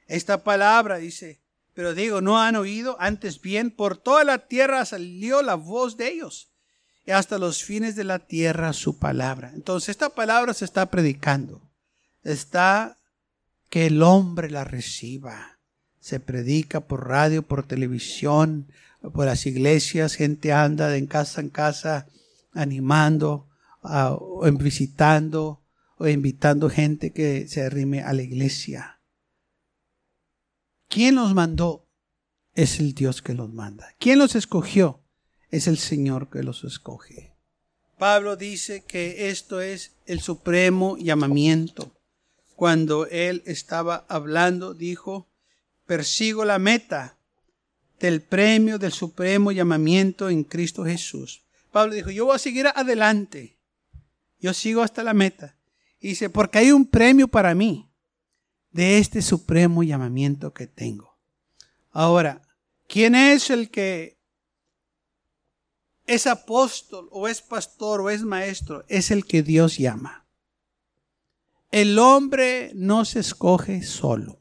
Esta 0.06 0.44
palabra 0.44 0.98
dice, 0.98 1.40
pero 1.74 1.94
digo, 1.94 2.20
no 2.20 2.40
han 2.40 2.56
oído, 2.56 2.96
antes 2.98 3.40
bien, 3.40 3.70
por 3.70 3.96
toda 3.96 4.24
la 4.24 4.46
tierra 4.48 4.84
salió 4.84 5.42
la 5.42 5.54
voz 5.54 5.96
de 5.96 6.08
ellos, 6.08 6.48
y 7.06 7.12
hasta 7.12 7.38
los 7.38 7.62
fines 7.62 7.94
de 7.96 8.04
la 8.04 8.18
tierra 8.18 8.72
su 8.72 8.98
palabra. 8.98 9.52
Entonces, 9.54 9.90
esta 9.90 10.10
palabra 10.10 10.54
se 10.54 10.64
está 10.64 10.90
predicando, 10.90 11.62
está 12.24 12.98
que 13.70 13.86
el 13.86 14.02
hombre 14.02 14.50
la 14.50 14.64
reciba. 14.64 15.58
Se 16.00 16.20
predica 16.20 16.80
por 16.80 17.06
radio, 17.06 17.42
por 17.42 17.66
televisión, 17.66 18.66
por 19.00 19.26
las 19.26 19.46
iglesias, 19.46 20.14
gente 20.14 20.52
anda 20.52 20.88
de 20.88 21.06
casa 21.06 21.40
en 21.40 21.50
casa 21.50 22.06
animando, 22.52 23.48
o 23.82 24.50
visitando, 24.52 25.62
o 25.96 26.08
invitando 26.08 26.68
gente 26.68 27.12
que 27.12 27.48
se 27.48 27.62
arrime 27.62 28.02
a 28.02 28.12
la 28.12 28.22
iglesia. 28.22 29.00
¿Quién 30.88 31.16
los 31.16 31.34
mandó? 31.34 31.86
Es 32.54 32.80
el 32.80 32.94
Dios 32.94 33.22
que 33.22 33.34
los 33.34 33.52
manda. 33.52 33.94
¿Quién 33.98 34.18
los 34.18 34.34
escogió? 34.34 35.00
Es 35.50 35.66
el 35.66 35.78
Señor 35.78 36.28
que 36.30 36.42
los 36.42 36.64
escoge. 36.64 37.34
Pablo 37.98 38.36
dice 38.36 38.84
que 38.84 39.30
esto 39.30 39.60
es 39.60 39.92
el 40.06 40.20
supremo 40.20 40.96
llamamiento. 40.96 41.92
Cuando 42.54 43.06
él 43.06 43.42
estaba 43.46 44.06
hablando, 44.08 44.74
dijo, 44.74 45.28
persigo 45.86 46.44
la 46.44 46.58
meta 46.58 47.17
del 48.00 48.22
premio 48.22 48.78
del 48.78 48.92
supremo 48.92 49.52
llamamiento 49.52 50.28
en 50.28 50.44
Cristo 50.44 50.84
Jesús. 50.84 51.42
Pablo 51.72 51.94
dijo, 51.94 52.10
yo 52.10 52.26
voy 52.26 52.36
a 52.36 52.38
seguir 52.38 52.66
adelante. 52.66 53.58
Yo 54.40 54.54
sigo 54.54 54.82
hasta 54.82 55.02
la 55.02 55.14
meta. 55.14 55.56
Y 56.00 56.08
dice, 56.08 56.30
porque 56.30 56.58
hay 56.58 56.72
un 56.72 56.86
premio 56.86 57.28
para 57.28 57.54
mí 57.54 57.90
de 58.70 58.98
este 58.98 59.22
supremo 59.22 59.82
llamamiento 59.82 60.52
que 60.54 60.66
tengo. 60.66 61.18
Ahora, 61.90 62.42
¿quién 62.86 63.14
es 63.14 63.50
el 63.50 63.70
que 63.70 64.18
es 66.06 66.26
apóstol 66.26 67.08
o 67.10 67.28
es 67.28 67.42
pastor 67.42 68.00
o 68.00 68.10
es 68.10 68.22
maestro? 68.22 68.84
Es 68.88 69.10
el 69.10 69.24
que 69.24 69.42
Dios 69.42 69.78
llama. 69.78 70.26
El 71.70 71.98
hombre 71.98 72.70
no 72.74 73.04
se 73.04 73.20
escoge 73.20 73.82
solo. 73.82 74.37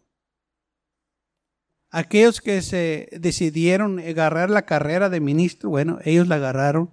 Aquellos 1.90 2.42
que 2.42 2.62
se 2.62 3.10
decidieron 3.20 4.00
agarrar 4.00 4.50
la 4.50 4.66
carrera 4.66 5.10
de 5.10 5.22
ministro, 5.22 5.70
bueno, 5.70 6.00
ellos 6.04 6.28
la 6.28 6.36
agarraron, 6.36 6.92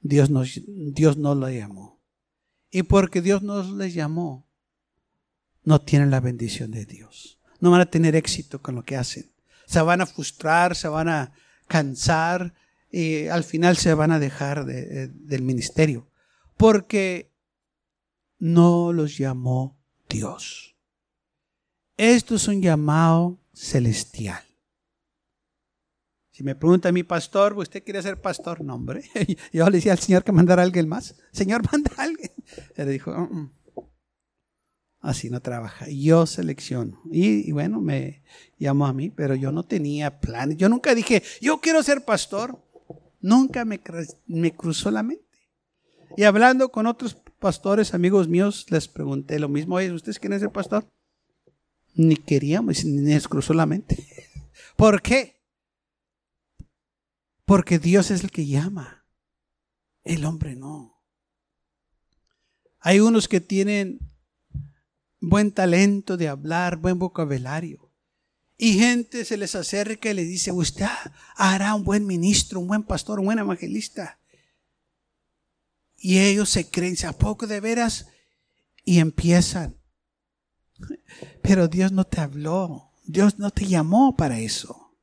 Dios, 0.00 0.30
nos, 0.30 0.60
Dios 0.66 1.16
no 1.16 1.34
lo 1.34 1.50
llamó. 1.50 2.00
Y 2.70 2.84
porque 2.84 3.20
Dios 3.20 3.42
nos 3.42 3.70
les 3.70 3.94
llamó, 3.94 4.46
no 5.64 5.80
tienen 5.80 6.10
la 6.10 6.20
bendición 6.20 6.70
de 6.70 6.86
Dios. 6.86 7.40
No 7.60 7.70
van 7.70 7.80
a 7.80 7.90
tener 7.90 8.16
éxito 8.16 8.60
con 8.62 8.74
lo 8.74 8.84
que 8.84 8.96
hacen. 8.96 9.30
Se 9.66 9.80
van 9.80 10.00
a 10.00 10.06
frustrar, 10.06 10.74
se 10.74 10.88
van 10.88 11.08
a 11.08 11.32
cansar 11.68 12.54
y 12.90 13.28
al 13.28 13.44
final 13.44 13.76
se 13.76 13.94
van 13.94 14.10
a 14.10 14.18
dejar 14.18 14.64
del 14.64 15.42
ministerio. 15.42 16.08
Porque 16.56 17.32
no 18.38 18.92
los 18.92 19.16
llamó 19.16 19.78
Dios. 20.08 20.74
Esto 21.96 22.34
es 22.34 22.48
un 22.48 22.60
llamado 22.60 23.38
celestial. 23.52 24.42
Si 26.32 26.42
me 26.42 26.54
pregunta 26.54 26.90
mi 26.92 27.02
pastor, 27.02 27.56
¿usted 27.58 27.84
quiere 27.84 28.00
ser 28.00 28.20
pastor? 28.20 28.62
No, 28.64 28.74
hombre. 28.74 29.02
Yo 29.52 29.66
le 29.66 29.76
decía 29.76 29.92
al 29.92 29.98
Señor 29.98 30.24
que 30.24 30.32
mandara 30.32 30.62
a 30.62 30.64
alguien 30.64 30.88
más. 30.88 31.14
Señor, 31.30 31.62
manda 31.72 31.92
a 31.96 32.04
alguien. 32.04 32.30
Él 32.74 32.88
dijo, 32.88 33.12
mm, 33.12 33.36
mm". 33.36 33.52
Así 35.00 35.28
no 35.28 35.40
trabaja. 35.40 35.86
Yo 35.90 36.26
selecciono. 36.26 37.02
Y, 37.10 37.50
bueno, 37.52 37.80
me 37.80 38.22
llamó 38.56 38.86
a 38.86 38.92
mí, 38.92 39.10
pero 39.10 39.34
yo 39.34 39.52
no 39.52 39.64
tenía 39.64 40.20
planes. 40.20 40.56
Yo 40.56 40.68
nunca 40.68 40.94
dije, 40.94 41.22
yo 41.40 41.60
quiero 41.60 41.82
ser 41.82 42.04
pastor. 42.04 42.58
Nunca 43.20 43.64
me, 43.64 43.80
me 44.26 44.52
cruzó 44.52 44.90
la 44.90 45.02
mente. 45.02 45.24
Y 46.16 46.22
hablando 46.22 46.70
con 46.70 46.86
otros 46.86 47.14
pastores, 47.38 47.94
amigos 47.94 48.28
míos, 48.28 48.66
les 48.70 48.88
pregunté 48.88 49.38
lo 49.38 49.48
mismo. 49.48 49.74
Oye, 49.74 49.92
¿ustedes 49.92 50.18
quieren 50.18 50.40
ser 50.40 50.50
pastor? 50.50 50.88
Ni 51.94 52.16
queríamos, 52.16 52.84
ni 52.84 53.02
les 53.02 53.28
cruzó. 53.28 53.54
¿Por 54.76 55.02
qué? 55.02 55.42
Porque 57.44 57.78
Dios 57.78 58.10
es 58.10 58.24
el 58.24 58.30
que 58.30 58.46
llama. 58.46 59.04
El 60.04 60.24
hombre 60.24 60.56
no. 60.56 61.02
Hay 62.80 63.00
unos 63.00 63.28
que 63.28 63.40
tienen 63.40 64.00
buen 65.20 65.52
talento 65.52 66.16
de 66.16 66.28
hablar, 66.28 66.78
buen 66.78 66.98
vocabulario. 66.98 67.92
Y 68.58 68.78
gente 68.78 69.24
se 69.24 69.36
les 69.36 69.54
acerca 69.54 70.10
y 70.10 70.14
le 70.14 70.24
dice, 70.24 70.52
usted 70.52 70.86
hará 71.36 71.74
un 71.74 71.84
buen 71.84 72.06
ministro, 72.06 72.60
un 72.60 72.68
buen 72.68 72.82
pastor, 72.82 73.18
un 73.20 73.26
buen 73.26 73.38
evangelista. 73.38 74.18
Y 75.96 76.18
ellos 76.18 76.50
se 76.50 76.68
creen, 76.68 76.96
¿a 77.06 77.12
poco 77.12 77.46
de 77.46 77.60
veras? 77.60 78.06
Y 78.84 78.98
empiezan. 78.98 79.76
Pero 81.42 81.68
Dios 81.68 81.92
no 81.92 82.04
te 82.04 82.20
habló, 82.20 82.92
Dios 83.04 83.38
no 83.38 83.50
te 83.50 83.66
llamó 83.66 84.16
para 84.16 84.38
eso. 84.38 84.94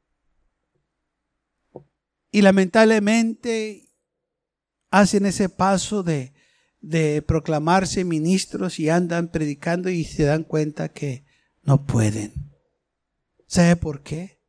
Y 2.32 2.42
lamentablemente 2.42 3.90
hacen 4.92 5.26
ese 5.26 5.50
paso 5.50 6.04
de 6.04 6.34
de 6.82 7.22
proclamarse 7.22 8.06
ministros 8.06 8.80
y 8.80 8.90
andan 8.90 9.30
predicando 9.30 9.90
y 9.90 10.04
se 10.06 10.24
dan 10.24 10.44
cuenta 10.44 10.90
que 10.90 11.26
no 11.62 11.86
pueden. 11.86 12.54
¿Sabe 13.48 13.76
por 13.76 14.02
qué? 14.02 14.40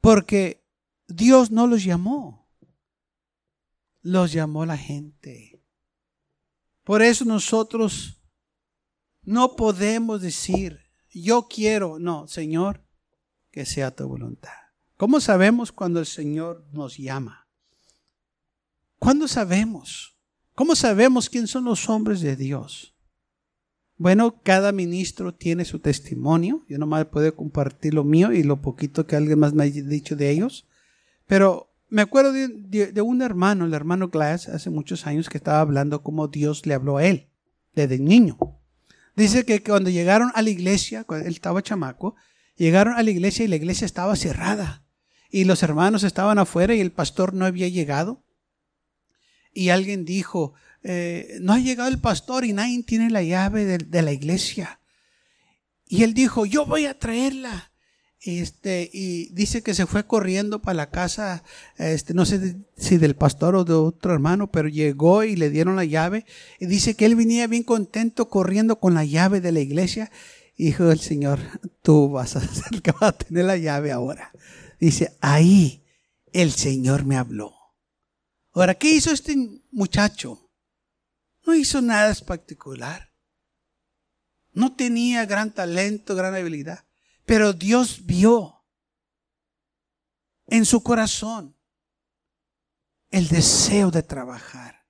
Porque 0.00 0.64
Dios 1.06 1.50
no 1.50 1.66
los 1.66 1.84
llamó. 1.84 2.48
Los 4.02 4.32
llamó 4.32 4.64
la 4.64 4.78
gente. 4.78 5.62
Por 6.84 7.02
eso 7.02 7.24
nosotros 7.24 8.19
no 9.30 9.54
podemos 9.54 10.20
decir, 10.20 10.80
yo 11.08 11.46
quiero, 11.48 12.00
no, 12.00 12.26
Señor, 12.26 12.82
que 13.52 13.64
sea 13.64 13.94
tu 13.94 14.08
voluntad. 14.08 14.50
¿Cómo 14.96 15.20
sabemos 15.20 15.70
cuando 15.70 16.00
el 16.00 16.06
Señor 16.06 16.66
nos 16.72 16.96
llama? 16.98 17.46
¿Cuándo 18.98 19.28
sabemos? 19.28 20.16
¿Cómo 20.56 20.74
sabemos 20.74 21.30
quién 21.30 21.46
son 21.46 21.64
los 21.64 21.88
hombres 21.88 22.22
de 22.22 22.34
Dios? 22.34 22.96
Bueno, 23.96 24.42
cada 24.42 24.72
ministro 24.72 25.32
tiene 25.32 25.64
su 25.64 25.78
testimonio. 25.78 26.64
Yo 26.68 26.78
nomás 26.78 27.04
puedo 27.04 27.32
compartir 27.36 27.94
lo 27.94 28.02
mío 28.02 28.32
y 28.32 28.42
lo 28.42 28.60
poquito 28.60 29.06
que 29.06 29.14
alguien 29.14 29.38
más 29.38 29.54
me 29.54 29.62
ha 29.62 29.66
dicho 29.66 30.16
de 30.16 30.28
ellos. 30.28 30.66
Pero 31.28 31.72
me 31.88 32.02
acuerdo 32.02 32.32
de, 32.32 33.00
un 33.00 33.22
hermano, 33.22 33.64
el 33.64 33.74
hermano 33.74 34.08
Glass, 34.08 34.48
hace 34.48 34.70
muchos 34.70 35.06
años 35.06 35.28
que 35.28 35.38
estaba 35.38 35.60
hablando 35.60 36.02
cómo 36.02 36.26
Dios 36.26 36.66
le 36.66 36.74
habló 36.74 36.96
a 36.96 37.06
él, 37.06 37.28
desde 37.74 38.00
niño. 38.00 38.59
Dice 39.16 39.44
que 39.44 39.62
cuando 39.62 39.90
llegaron 39.90 40.30
a 40.34 40.42
la 40.42 40.50
iglesia, 40.50 41.04
cuando 41.04 41.26
él 41.26 41.34
estaba 41.34 41.62
chamaco, 41.62 42.16
llegaron 42.56 42.94
a 42.94 43.02
la 43.02 43.10
iglesia 43.10 43.44
y 43.44 43.48
la 43.48 43.56
iglesia 43.56 43.84
estaba 43.84 44.16
cerrada. 44.16 44.84
Y 45.30 45.44
los 45.44 45.62
hermanos 45.62 46.02
estaban 46.02 46.38
afuera 46.38 46.74
y 46.74 46.80
el 46.80 46.92
pastor 46.92 47.34
no 47.34 47.44
había 47.44 47.68
llegado 47.68 48.24
y 49.52 49.70
alguien 49.70 50.04
dijo, 50.04 50.54
eh, 50.82 51.38
no 51.40 51.52
ha 51.52 51.58
llegado 51.58 51.88
el 51.88 52.00
pastor 52.00 52.44
y 52.44 52.52
nadie 52.52 52.82
tiene 52.82 53.10
la 53.10 53.22
llave 53.22 53.64
de, 53.78 54.02
la 54.02 54.12
iglesia. 54.12 54.80
Y 55.86 56.04
él 56.04 56.14
dijo, 56.14 56.46
yo 56.46 56.66
voy 56.66 56.86
a 56.86 56.98
traerla. 56.98 57.69
Este, 58.22 58.90
y 58.92 59.30
dice 59.32 59.62
que 59.62 59.74
se 59.74 59.86
fue 59.86 60.06
corriendo 60.06 60.60
para 60.60 60.74
la 60.74 60.90
casa, 60.90 61.42
este, 61.78 62.12
no 62.12 62.26
sé 62.26 62.56
si 62.76 62.98
del 62.98 63.16
pastor 63.16 63.56
o 63.56 63.64
de 63.64 63.72
otro 63.72 64.12
hermano, 64.12 64.50
pero 64.50 64.68
llegó 64.68 65.24
y 65.24 65.36
le 65.36 65.48
dieron 65.48 65.76
la 65.76 65.86
llave. 65.86 66.26
Y 66.58 66.66
dice 66.66 66.94
que 66.94 67.06
él 67.06 67.16
venía 67.16 67.46
bien 67.46 67.62
contento 67.62 68.28
corriendo 68.28 68.78
con 68.78 68.92
la 68.92 69.04
llave 69.04 69.40
de 69.40 69.52
la 69.52 69.60
iglesia. 69.60 70.10
Y 70.54 70.66
dijo 70.66 70.90
el 70.90 71.00
Señor, 71.00 71.40
tú 71.82 72.10
vas 72.10 72.36
a 72.36 72.40
ser 72.46 72.82
que 72.82 72.92
va 72.92 73.08
a 73.08 73.12
tener 73.12 73.46
la 73.46 73.56
llave 73.56 73.90
ahora. 73.90 74.32
Dice, 74.78 75.16
ahí 75.20 75.82
el 76.32 76.52
Señor 76.52 77.06
me 77.06 77.16
habló. 77.16 77.54
Ahora, 78.52 78.74
¿qué 78.74 78.90
hizo 78.90 79.12
este 79.12 79.36
muchacho? 79.70 80.50
No 81.46 81.54
hizo 81.54 81.80
nada 81.80 82.14
particular. 82.26 83.10
No 84.52 84.74
tenía 84.74 85.24
gran 85.24 85.54
talento, 85.54 86.14
gran 86.14 86.34
habilidad. 86.34 86.84
Pero 87.30 87.52
Dios 87.52 88.06
vio 88.06 88.64
en 90.48 90.64
su 90.64 90.82
corazón 90.82 91.56
el 93.08 93.28
deseo 93.28 93.92
de 93.92 94.02
trabajar. 94.02 94.84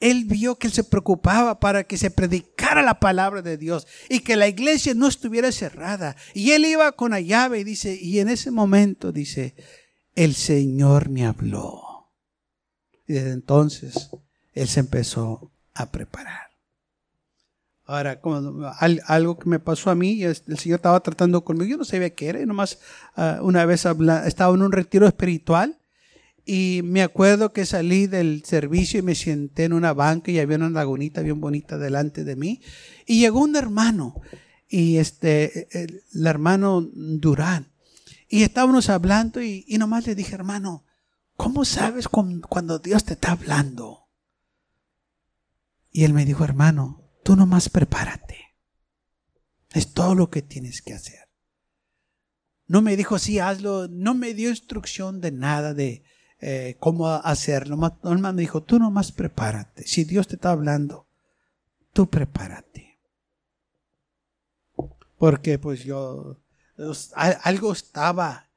Él 0.00 0.24
vio 0.24 0.58
que 0.58 0.66
él 0.66 0.72
se 0.72 0.82
preocupaba 0.82 1.60
para 1.60 1.84
que 1.84 1.96
se 1.96 2.10
predicara 2.10 2.82
la 2.82 2.98
palabra 2.98 3.42
de 3.42 3.56
Dios 3.56 3.86
y 4.08 4.18
que 4.18 4.34
la 4.34 4.48
iglesia 4.48 4.92
no 4.94 5.06
estuviera 5.06 5.52
cerrada. 5.52 6.16
Y 6.34 6.50
él 6.50 6.64
iba 6.64 6.90
con 6.90 7.12
la 7.12 7.20
llave 7.20 7.60
y 7.60 7.64
dice, 7.64 7.94
y 7.94 8.18
en 8.18 8.28
ese 8.28 8.50
momento 8.50 9.12
dice, 9.12 9.54
el 10.16 10.34
Señor 10.34 11.10
me 11.10 11.24
habló. 11.24 12.10
Y 13.06 13.12
desde 13.12 13.30
entonces 13.30 14.10
él 14.52 14.66
se 14.66 14.80
empezó 14.80 15.52
a 15.74 15.92
preparar. 15.92 16.53
Ahora, 17.86 18.20
como 18.20 18.66
algo 19.06 19.38
que 19.38 19.48
me 19.48 19.58
pasó 19.58 19.90
a 19.90 19.94
mí, 19.94 20.22
el 20.22 20.34
Señor 20.34 20.76
estaba 20.76 21.00
tratando 21.00 21.44
conmigo, 21.44 21.70
yo 21.70 21.76
no 21.76 21.84
sabía 21.84 22.14
qué 22.14 22.28
era, 22.28 22.46
nomás 22.46 22.78
ah, 23.14 23.40
una 23.42 23.66
vez 23.66 23.84
estaba 24.26 24.54
en 24.54 24.62
un 24.62 24.72
retiro 24.72 25.06
espiritual 25.06 25.78
y 26.46 26.80
me 26.82 27.02
acuerdo 27.02 27.52
que 27.52 27.66
salí 27.66 28.06
del 28.06 28.42
servicio 28.44 29.00
y 29.00 29.02
me 29.02 29.14
senté 29.14 29.64
en 29.64 29.74
una 29.74 29.92
banca 29.92 30.30
y 30.30 30.38
había 30.38 30.56
una 30.56 30.70
lagunita 30.70 31.20
bien 31.20 31.40
bonita 31.40 31.76
delante 31.76 32.24
de 32.24 32.36
mí 32.36 32.62
y 33.06 33.20
llegó 33.20 33.40
un 33.40 33.54
hermano 33.54 34.20
y 34.66 34.96
este, 34.96 35.68
el, 35.78 36.26
hermano 36.26 36.88
Durán 36.94 37.70
y 38.30 38.44
estábamos 38.44 38.88
hablando 38.88 39.42
y, 39.42 39.64
y 39.68 39.76
nomás 39.76 40.06
le 40.06 40.14
dije, 40.14 40.34
hermano, 40.34 40.84
¿cómo 41.36 41.66
sabes 41.66 42.08
cuando 42.08 42.78
Dios 42.78 43.04
te 43.04 43.12
está 43.12 43.32
hablando? 43.32 44.08
Y 45.90 46.04
él 46.04 46.14
me 46.14 46.24
dijo, 46.24 46.44
hermano, 46.44 47.03
Tú 47.24 47.34
nomás 47.34 47.68
prepárate. 47.68 48.54
Es 49.72 49.92
todo 49.92 50.14
lo 50.14 50.30
que 50.30 50.42
tienes 50.42 50.82
que 50.82 50.92
hacer. 50.94 51.28
No 52.66 52.82
me 52.82 52.96
dijo, 52.96 53.18
sí, 53.18 53.38
hazlo. 53.38 53.88
No 53.88 54.14
me 54.14 54.34
dio 54.34 54.50
instrucción 54.50 55.20
de 55.20 55.32
nada 55.32 55.74
de 55.74 56.04
eh, 56.40 56.76
cómo 56.78 57.08
hacerlo. 57.08 57.76
Nomás 58.02 58.34
me 58.34 58.42
dijo, 58.42 58.62
tú 58.62 58.78
nomás 58.78 59.10
prepárate. 59.10 59.86
Si 59.86 60.04
Dios 60.04 60.28
te 60.28 60.36
está 60.36 60.50
hablando, 60.50 61.08
tú 61.94 62.08
prepárate. 62.08 63.00
Porque 65.18 65.58
pues 65.58 65.82
yo, 65.82 66.42
algo 67.14 67.72
estaba 67.72 68.50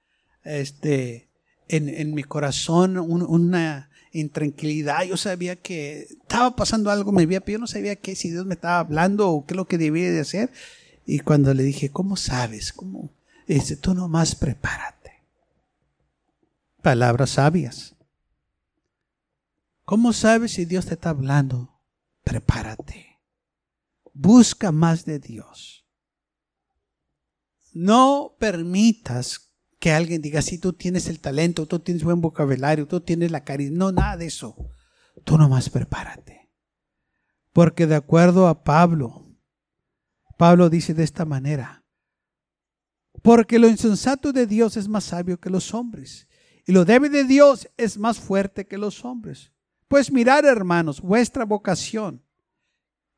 este, 0.43 1.30
en, 1.69 1.88
en 1.88 2.13
mi 2.13 2.23
corazón, 2.23 2.97
una, 2.97 3.87
intranquilidad. 4.12 5.04
Yo 5.04 5.17
sabía 5.17 5.56
que 5.56 6.08
estaba 6.10 6.56
pasando 6.56 6.91
algo 6.91 7.12
me 7.12 7.26
vida, 7.26 7.41
pero 7.41 7.58
yo 7.58 7.60
no 7.60 7.67
sabía 7.67 7.96
qué, 7.96 8.15
si 8.15 8.30
Dios 8.30 8.46
me 8.46 8.56
estaba 8.56 8.80
hablando 8.80 9.30
o 9.30 9.46
qué 9.46 9.54
es 9.54 9.58
lo 9.58 9.67
que 9.67 9.78
debía 9.78 10.12
de 10.12 10.22
hacer. 10.22 10.52
Y 11.06 11.20
cuando 11.20 11.54
le 11.54 11.63
dije, 11.63 11.89
¿cómo 11.89 12.17
sabes? 12.17 12.74
¿Cómo? 12.74 13.12
Dice, 13.48 13.78
tú 13.78 13.93
nomás 13.93 14.36
prepárate. 14.36 15.24
Palabras 16.82 17.32
sabias. 17.32 17.96
¿Cómo 19.86 20.12
sabes 20.12 20.52
si 20.52 20.65
Dios 20.65 20.86
te 20.86 20.96
está 20.96 21.12
hablando? 21.12 21.80
Prepárate. 22.24 23.20
Busca 24.13 24.74
más 24.74 25.06
de 25.06 25.20
Dios. 25.20 25.86
No 27.72 28.36
permitas 28.38 29.46
que 29.80 29.92
alguien 29.92 30.22
diga, 30.22 30.42
si 30.42 30.58
tú 30.58 30.74
tienes 30.74 31.08
el 31.08 31.20
talento, 31.20 31.68
tú 31.68 31.80
tienes 31.80 32.04
buen 32.04 32.22
vocabulario, 32.22 32.88
tú 32.88 33.00
tienes 33.00 33.32
la 33.32 33.44
carisma. 33.44 33.78
No, 33.78 33.92
nada 33.92 34.18
de 34.18 34.26
eso. 34.26 34.56
Tú 35.24 35.38
nomás 35.38 35.70
prepárate. 35.70 36.50
Porque 37.54 37.86
de 37.86 37.96
acuerdo 37.96 38.48
a 38.48 38.63
Pablo, 38.63 39.36
Pablo 40.38 40.70
dice 40.70 40.94
de 40.94 41.04
esta 41.04 41.26
manera, 41.26 41.84
porque 43.24 43.58
lo 43.60 43.68
insensato 43.68 44.32
de 44.32 44.46
Dios 44.46 44.78
es 44.78 44.88
más 44.88 45.06
sabio 45.06 45.40
que 45.40 45.50
los 45.50 45.74
hombres, 45.74 46.28
y 46.66 46.72
lo 46.72 46.86
débil 46.86 47.12
de 47.12 47.24
Dios 47.24 47.70
es 47.78 47.98
más 47.98 48.20
fuerte 48.20 48.68
que 48.68 48.78
los 48.78 49.04
hombres. 49.06 49.52
Pues 49.88 50.12
mirad, 50.12 50.46
hermanos, 50.46 51.02
vuestra 51.02 51.46
vocación, 51.46 52.24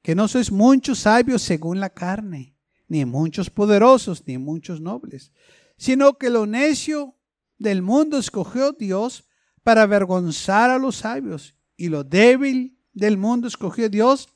que 0.01 0.15
no 0.15 0.27
sois 0.27 0.51
muchos 0.51 0.99
sabios 0.99 1.41
según 1.41 1.79
la 1.79 1.89
carne, 1.89 2.55
ni 2.87 3.03
muchos 3.05 3.49
poderosos, 3.49 4.23
ni 4.25 4.37
muchos 4.37 4.79
nobles 4.79 5.31
sino 5.79 6.17
que 6.17 6.29
lo 6.29 6.45
necio 6.45 7.15
del 7.57 7.81
mundo 7.81 8.17
escogió 8.17 8.73
Dios 8.73 9.23
para 9.63 9.83
avergonzar 9.83 10.69
a 10.69 10.77
los 10.77 10.97
sabios, 10.97 11.55
y 11.77 11.87
lo 11.87 12.03
débil 12.03 12.77
del 12.91 13.17
mundo 13.17 13.47
escogió 13.47 13.89
Dios 13.89 14.27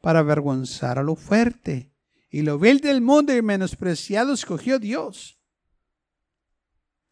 para 0.00 0.20
avergonzar 0.20 0.98
a 0.98 1.02
lo 1.02 1.14
fuerte, 1.14 1.92
y 2.30 2.40
lo 2.40 2.58
vil 2.58 2.80
del 2.80 3.02
mundo 3.02 3.36
y 3.36 3.42
menospreciado 3.42 4.32
escogió 4.32 4.78
Dios, 4.78 5.38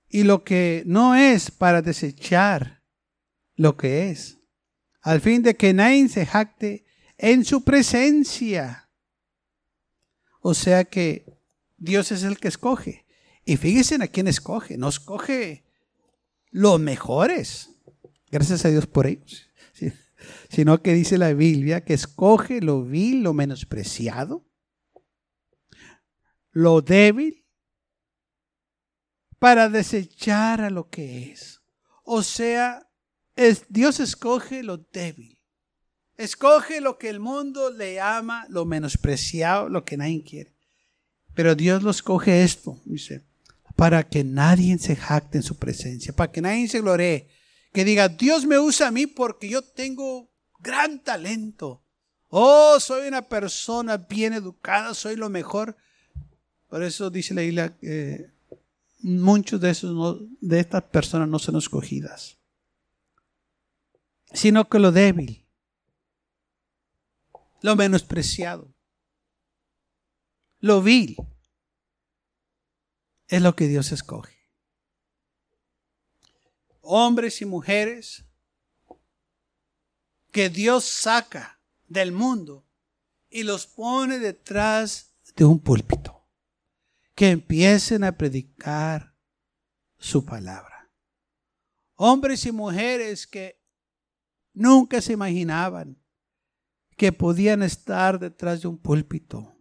y 0.08 0.22
lo 0.22 0.42
que 0.42 0.82
no 0.86 1.14
es 1.14 1.50
para 1.50 1.82
desechar 1.82 2.82
lo 3.56 3.76
que 3.76 4.08
es, 4.10 4.38
al 5.02 5.20
fin 5.20 5.42
de 5.42 5.54
que 5.54 5.74
nadie 5.74 6.08
se 6.08 6.24
jacte 6.24 6.86
en 7.18 7.44
su 7.44 7.62
presencia. 7.62 8.88
O 10.40 10.54
sea 10.54 10.84
que 10.84 11.38
Dios 11.76 12.10
es 12.10 12.22
el 12.22 12.38
que 12.38 12.48
escoge. 12.48 13.05
Y 13.46 13.56
fíjense 13.56 13.94
a 13.94 14.08
quién 14.08 14.26
escoge. 14.26 14.76
No 14.76 14.88
escoge 14.88 15.64
los 16.50 16.80
mejores. 16.80 17.70
Gracias 18.30 18.64
a 18.64 18.68
Dios 18.68 18.86
por 18.86 19.06
ellos. 19.06 19.48
Sino 20.50 20.82
que 20.82 20.92
dice 20.92 21.16
la 21.16 21.32
Biblia 21.32 21.84
que 21.84 21.94
escoge 21.94 22.60
lo 22.60 22.82
vil, 22.82 23.22
lo 23.22 23.32
menospreciado, 23.34 24.44
lo 26.50 26.80
débil, 26.80 27.44
para 29.38 29.68
desechar 29.68 30.60
a 30.60 30.70
lo 30.70 30.88
que 30.88 31.30
es. 31.30 31.60
O 32.02 32.24
sea, 32.24 32.90
Dios 33.68 34.00
escoge 34.00 34.64
lo 34.64 34.78
débil. 34.78 35.38
Escoge 36.16 36.80
lo 36.80 36.98
que 36.98 37.10
el 37.10 37.20
mundo 37.20 37.70
le 37.70 38.00
ama, 38.00 38.46
lo 38.48 38.64
menospreciado, 38.64 39.68
lo 39.68 39.84
que 39.84 39.98
nadie 39.98 40.24
quiere. 40.24 40.56
Pero 41.34 41.54
Dios 41.54 41.82
lo 41.82 41.90
escoge 41.90 42.42
esto, 42.42 42.80
dice, 42.86 43.26
para 43.76 44.08
que 44.08 44.24
nadie 44.24 44.78
se 44.78 44.96
jacte 44.96 45.38
en 45.38 45.44
su 45.44 45.58
presencia, 45.58 46.14
para 46.14 46.32
que 46.32 46.40
nadie 46.40 46.66
se 46.66 46.80
gloree, 46.80 47.28
que 47.72 47.84
diga, 47.84 48.08
Dios 48.08 48.46
me 48.46 48.58
usa 48.58 48.88
a 48.88 48.90
mí 48.90 49.06
porque 49.06 49.50
yo 49.50 49.60
tengo 49.60 50.32
gran 50.58 51.04
talento. 51.04 51.84
Oh, 52.28 52.80
soy 52.80 53.06
una 53.06 53.22
persona 53.22 53.98
bien 53.98 54.32
educada, 54.32 54.94
soy 54.94 55.14
lo 55.16 55.28
mejor. 55.28 55.76
Por 56.68 56.82
eso 56.82 57.10
dice 57.10 57.34
la 57.34 57.42
isla 57.42 57.76
que 57.76 58.32
muchos 59.00 59.60
de 59.60 59.70
esos 59.70 60.20
de 60.40 60.58
estas 60.58 60.82
personas 60.84 61.28
no 61.28 61.38
son 61.38 61.56
escogidas, 61.56 62.38
sino 64.32 64.68
que 64.68 64.78
lo 64.78 64.90
débil, 64.90 65.46
lo 67.60 67.76
menospreciado, 67.76 68.74
lo 70.60 70.80
vil 70.80 71.16
es 73.28 73.42
lo 73.42 73.56
que 73.56 73.68
Dios 73.68 73.92
escoge. 73.92 74.36
Hombres 76.80 77.42
y 77.42 77.44
mujeres 77.44 78.24
que 80.30 80.50
Dios 80.50 80.84
saca 80.84 81.60
del 81.88 82.12
mundo 82.12 82.66
y 83.28 83.42
los 83.42 83.66
pone 83.66 84.18
detrás 84.18 85.14
de 85.34 85.44
un 85.44 85.60
púlpito, 85.60 86.26
que 87.14 87.30
empiecen 87.30 88.04
a 88.04 88.16
predicar 88.16 89.14
su 89.98 90.24
palabra. 90.24 90.90
Hombres 91.94 92.46
y 92.46 92.52
mujeres 92.52 93.26
que 93.26 93.60
nunca 94.52 95.00
se 95.00 95.14
imaginaban 95.14 96.02
que 96.96 97.12
podían 97.12 97.62
estar 97.62 98.18
detrás 98.18 98.62
de 98.62 98.68
un 98.68 98.78
púlpito, 98.78 99.54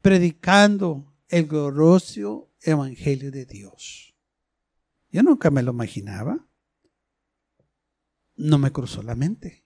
predicando 0.00 1.12
el 1.30 1.46
glorioso 1.46 2.50
evangelio 2.60 3.30
de 3.30 3.46
Dios. 3.46 4.14
Yo 5.10 5.22
nunca 5.22 5.50
me 5.50 5.62
lo 5.62 5.72
imaginaba. 5.72 6.46
No 8.36 8.58
me 8.58 8.72
cruzó 8.72 9.02
la 9.02 9.14
mente. 9.14 9.64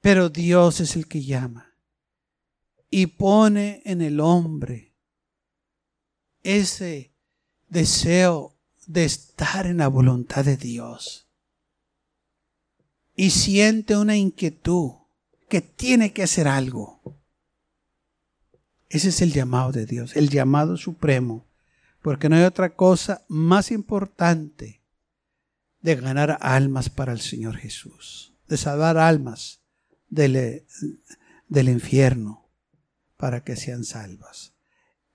Pero 0.00 0.28
Dios 0.28 0.80
es 0.80 0.96
el 0.96 1.08
que 1.08 1.24
llama 1.24 1.74
y 2.90 3.06
pone 3.06 3.82
en 3.84 4.02
el 4.02 4.20
hombre 4.20 4.94
ese 6.42 7.12
deseo 7.68 8.56
de 8.86 9.04
estar 9.04 9.66
en 9.66 9.78
la 9.78 9.88
voluntad 9.88 10.44
de 10.44 10.56
Dios. 10.56 11.26
Y 13.16 13.30
siente 13.30 13.96
una 13.96 14.16
inquietud 14.16 14.92
que 15.48 15.60
tiene 15.60 16.12
que 16.12 16.22
hacer 16.22 16.46
algo. 16.46 17.00
Ese 18.88 19.08
es 19.08 19.20
el 19.20 19.32
llamado 19.32 19.72
de 19.72 19.86
Dios, 19.86 20.16
el 20.16 20.28
llamado 20.28 20.76
supremo, 20.76 21.46
porque 22.02 22.28
no 22.28 22.36
hay 22.36 22.44
otra 22.44 22.74
cosa 22.74 23.24
más 23.28 23.70
importante 23.70 24.82
de 25.80 25.96
ganar 25.96 26.38
almas 26.40 26.88
para 26.88 27.12
el 27.12 27.20
Señor 27.20 27.56
Jesús, 27.56 28.34
de 28.48 28.56
salvar 28.56 28.96
almas 28.96 29.60
del, 30.08 30.64
del 31.48 31.68
infierno 31.68 32.48
para 33.16 33.42
que 33.42 33.56
sean 33.56 33.84
salvas. 33.84 34.52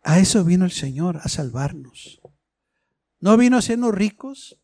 A 0.03 0.19
eso 0.19 0.43
vino 0.43 0.65
el 0.65 0.71
Señor, 0.71 1.17
a 1.17 1.29
salvarnos. 1.29 2.21
No 3.19 3.38
vino 3.38 3.55
a 3.55 3.60
hacernos 3.60 3.93
ricos, 3.93 4.57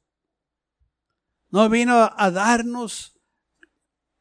no 1.49 1.69
vino 1.69 2.11
a 2.15 2.31
darnos 2.31 3.17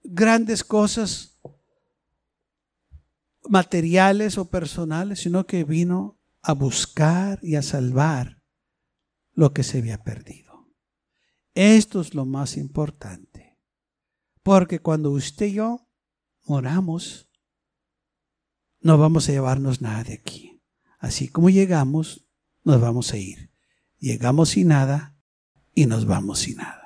grandes 0.05 0.63
cosas 0.63 1.36
materiales 3.49 4.39
o 4.39 4.51
personales, 4.51 5.21
sino 5.21 5.47
que 5.47 5.65
vino 5.65 6.19
a 6.43 6.53
buscar 6.53 7.39
y 7.43 7.57
a 7.57 7.63
salvar 7.63 8.43
lo 9.33 9.53
que 9.53 9.63
se 9.63 9.79
había 9.79 10.03
perdido. 10.03 10.69
Esto 11.55 12.01
es 12.01 12.15
lo 12.15 12.25
más 12.25 12.57
importante. 12.57 13.59
Porque 14.43 14.79
cuando 14.79 15.11
usted 15.11 15.47
y 15.47 15.55
yo 15.55 15.89
moramos, 16.45 17.29
no 18.81 18.99
vamos 18.99 19.29
a 19.29 19.33
llevarnos 19.33 19.81
nada 19.81 20.05
de 20.05 20.15
aquí. 20.15 20.63
Así 20.99 21.29
como 21.29 21.51
llegamos, 21.51 22.27
nos 22.63 22.81
vamos 22.81 23.13
a 23.13 23.17
ir. 23.17 23.51
Llegamos 23.99 24.51
sin 24.51 24.69
nada 24.69 25.17
y 25.75 25.87
nos 25.87 26.07
vamos 26.07 26.41
sin 26.41 26.59
nada. 26.59 26.86